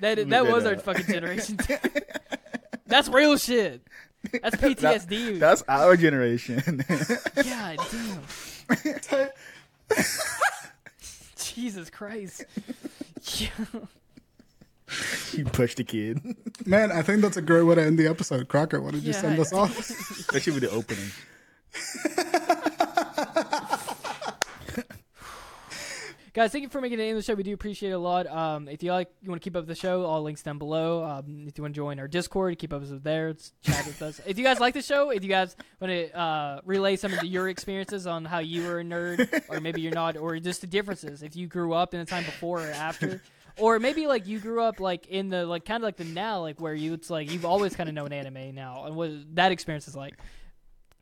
[0.00, 1.58] That that that was our fucking generation.
[2.86, 3.82] That's real shit.
[4.42, 5.38] That's PTSD.
[5.38, 6.84] That's our generation.
[7.34, 9.28] God damn.
[11.36, 12.44] Jesus Christ.
[13.36, 13.48] Yeah.
[15.32, 16.20] you push the kid.
[16.66, 18.48] Man, I think that's a great way to end the episode.
[18.48, 19.20] Crocker, why did you Yeah.
[19.20, 19.72] send us off?
[20.32, 21.10] That should be the opening.
[26.34, 27.34] Guys, thank you for making it in the show.
[27.34, 28.26] We do appreciate it a lot.
[28.26, 30.56] Um, if you like, you want to keep up with the show, all links down
[30.56, 31.04] below.
[31.04, 33.28] Um, if you want to join our Discord, keep up with us there.
[33.28, 34.18] It's chat with us.
[34.26, 37.20] If you guys like the show, if you guys want to uh, relay some of
[37.20, 40.62] the, your experiences on how you were a nerd, or maybe you're not, or just
[40.62, 43.20] the differences, if you grew up in a time before or after,
[43.58, 46.40] or maybe like you grew up like in the like kind of like the now,
[46.40, 49.52] like where you it's like you've always kind of known anime now, and what that
[49.52, 50.14] experience is like.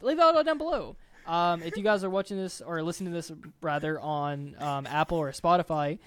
[0.03, 0.97] Leave it all down below.
[1.27, 3.31] Um, if you guys are watching this or listening to this
[3.61, 5.99] rather on um, Apple or Spotify,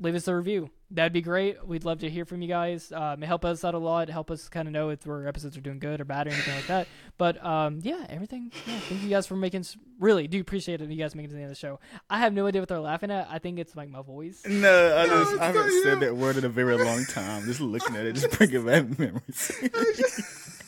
[0.00, 0.70] leave us a review.
[0.90, 1.66] That'd be great.
[1.66, 2.92] We'd love to hear from you guys.
[2.92, 4.08] Um, it help us out a lot.
[4.08, 6.54] Help us kind of know if our episodes are doing good or bad or anything
[6.54, 6.88] like that.
[7.18, 8.52] But um, yeah, everything.
[8.66, 9.64] Yeah, thank you guys for making.
[9.98, 10.90] Really do appreciate it.
[10.90, 11.80] You guys making it to the end of the show.
[12.10, 13.26] I have no idea what they're laughing at.
[13.30, 14.42] I think it's like my voice.
[14.46, 17.46] No, I, just, I haven't not said that word in a very long time.
[17.46, 19.52] Just looking at it, just bringing back memories.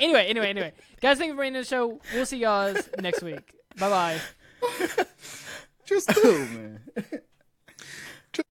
[0.00, 2.00] Anyway, anyway, anyway, guys, thank you for being in the show.
[2.12, 3.54] We'll see you guys next week.
[3.78, 4.20] Bye bye.
[5.86, 6.80] Just oh man.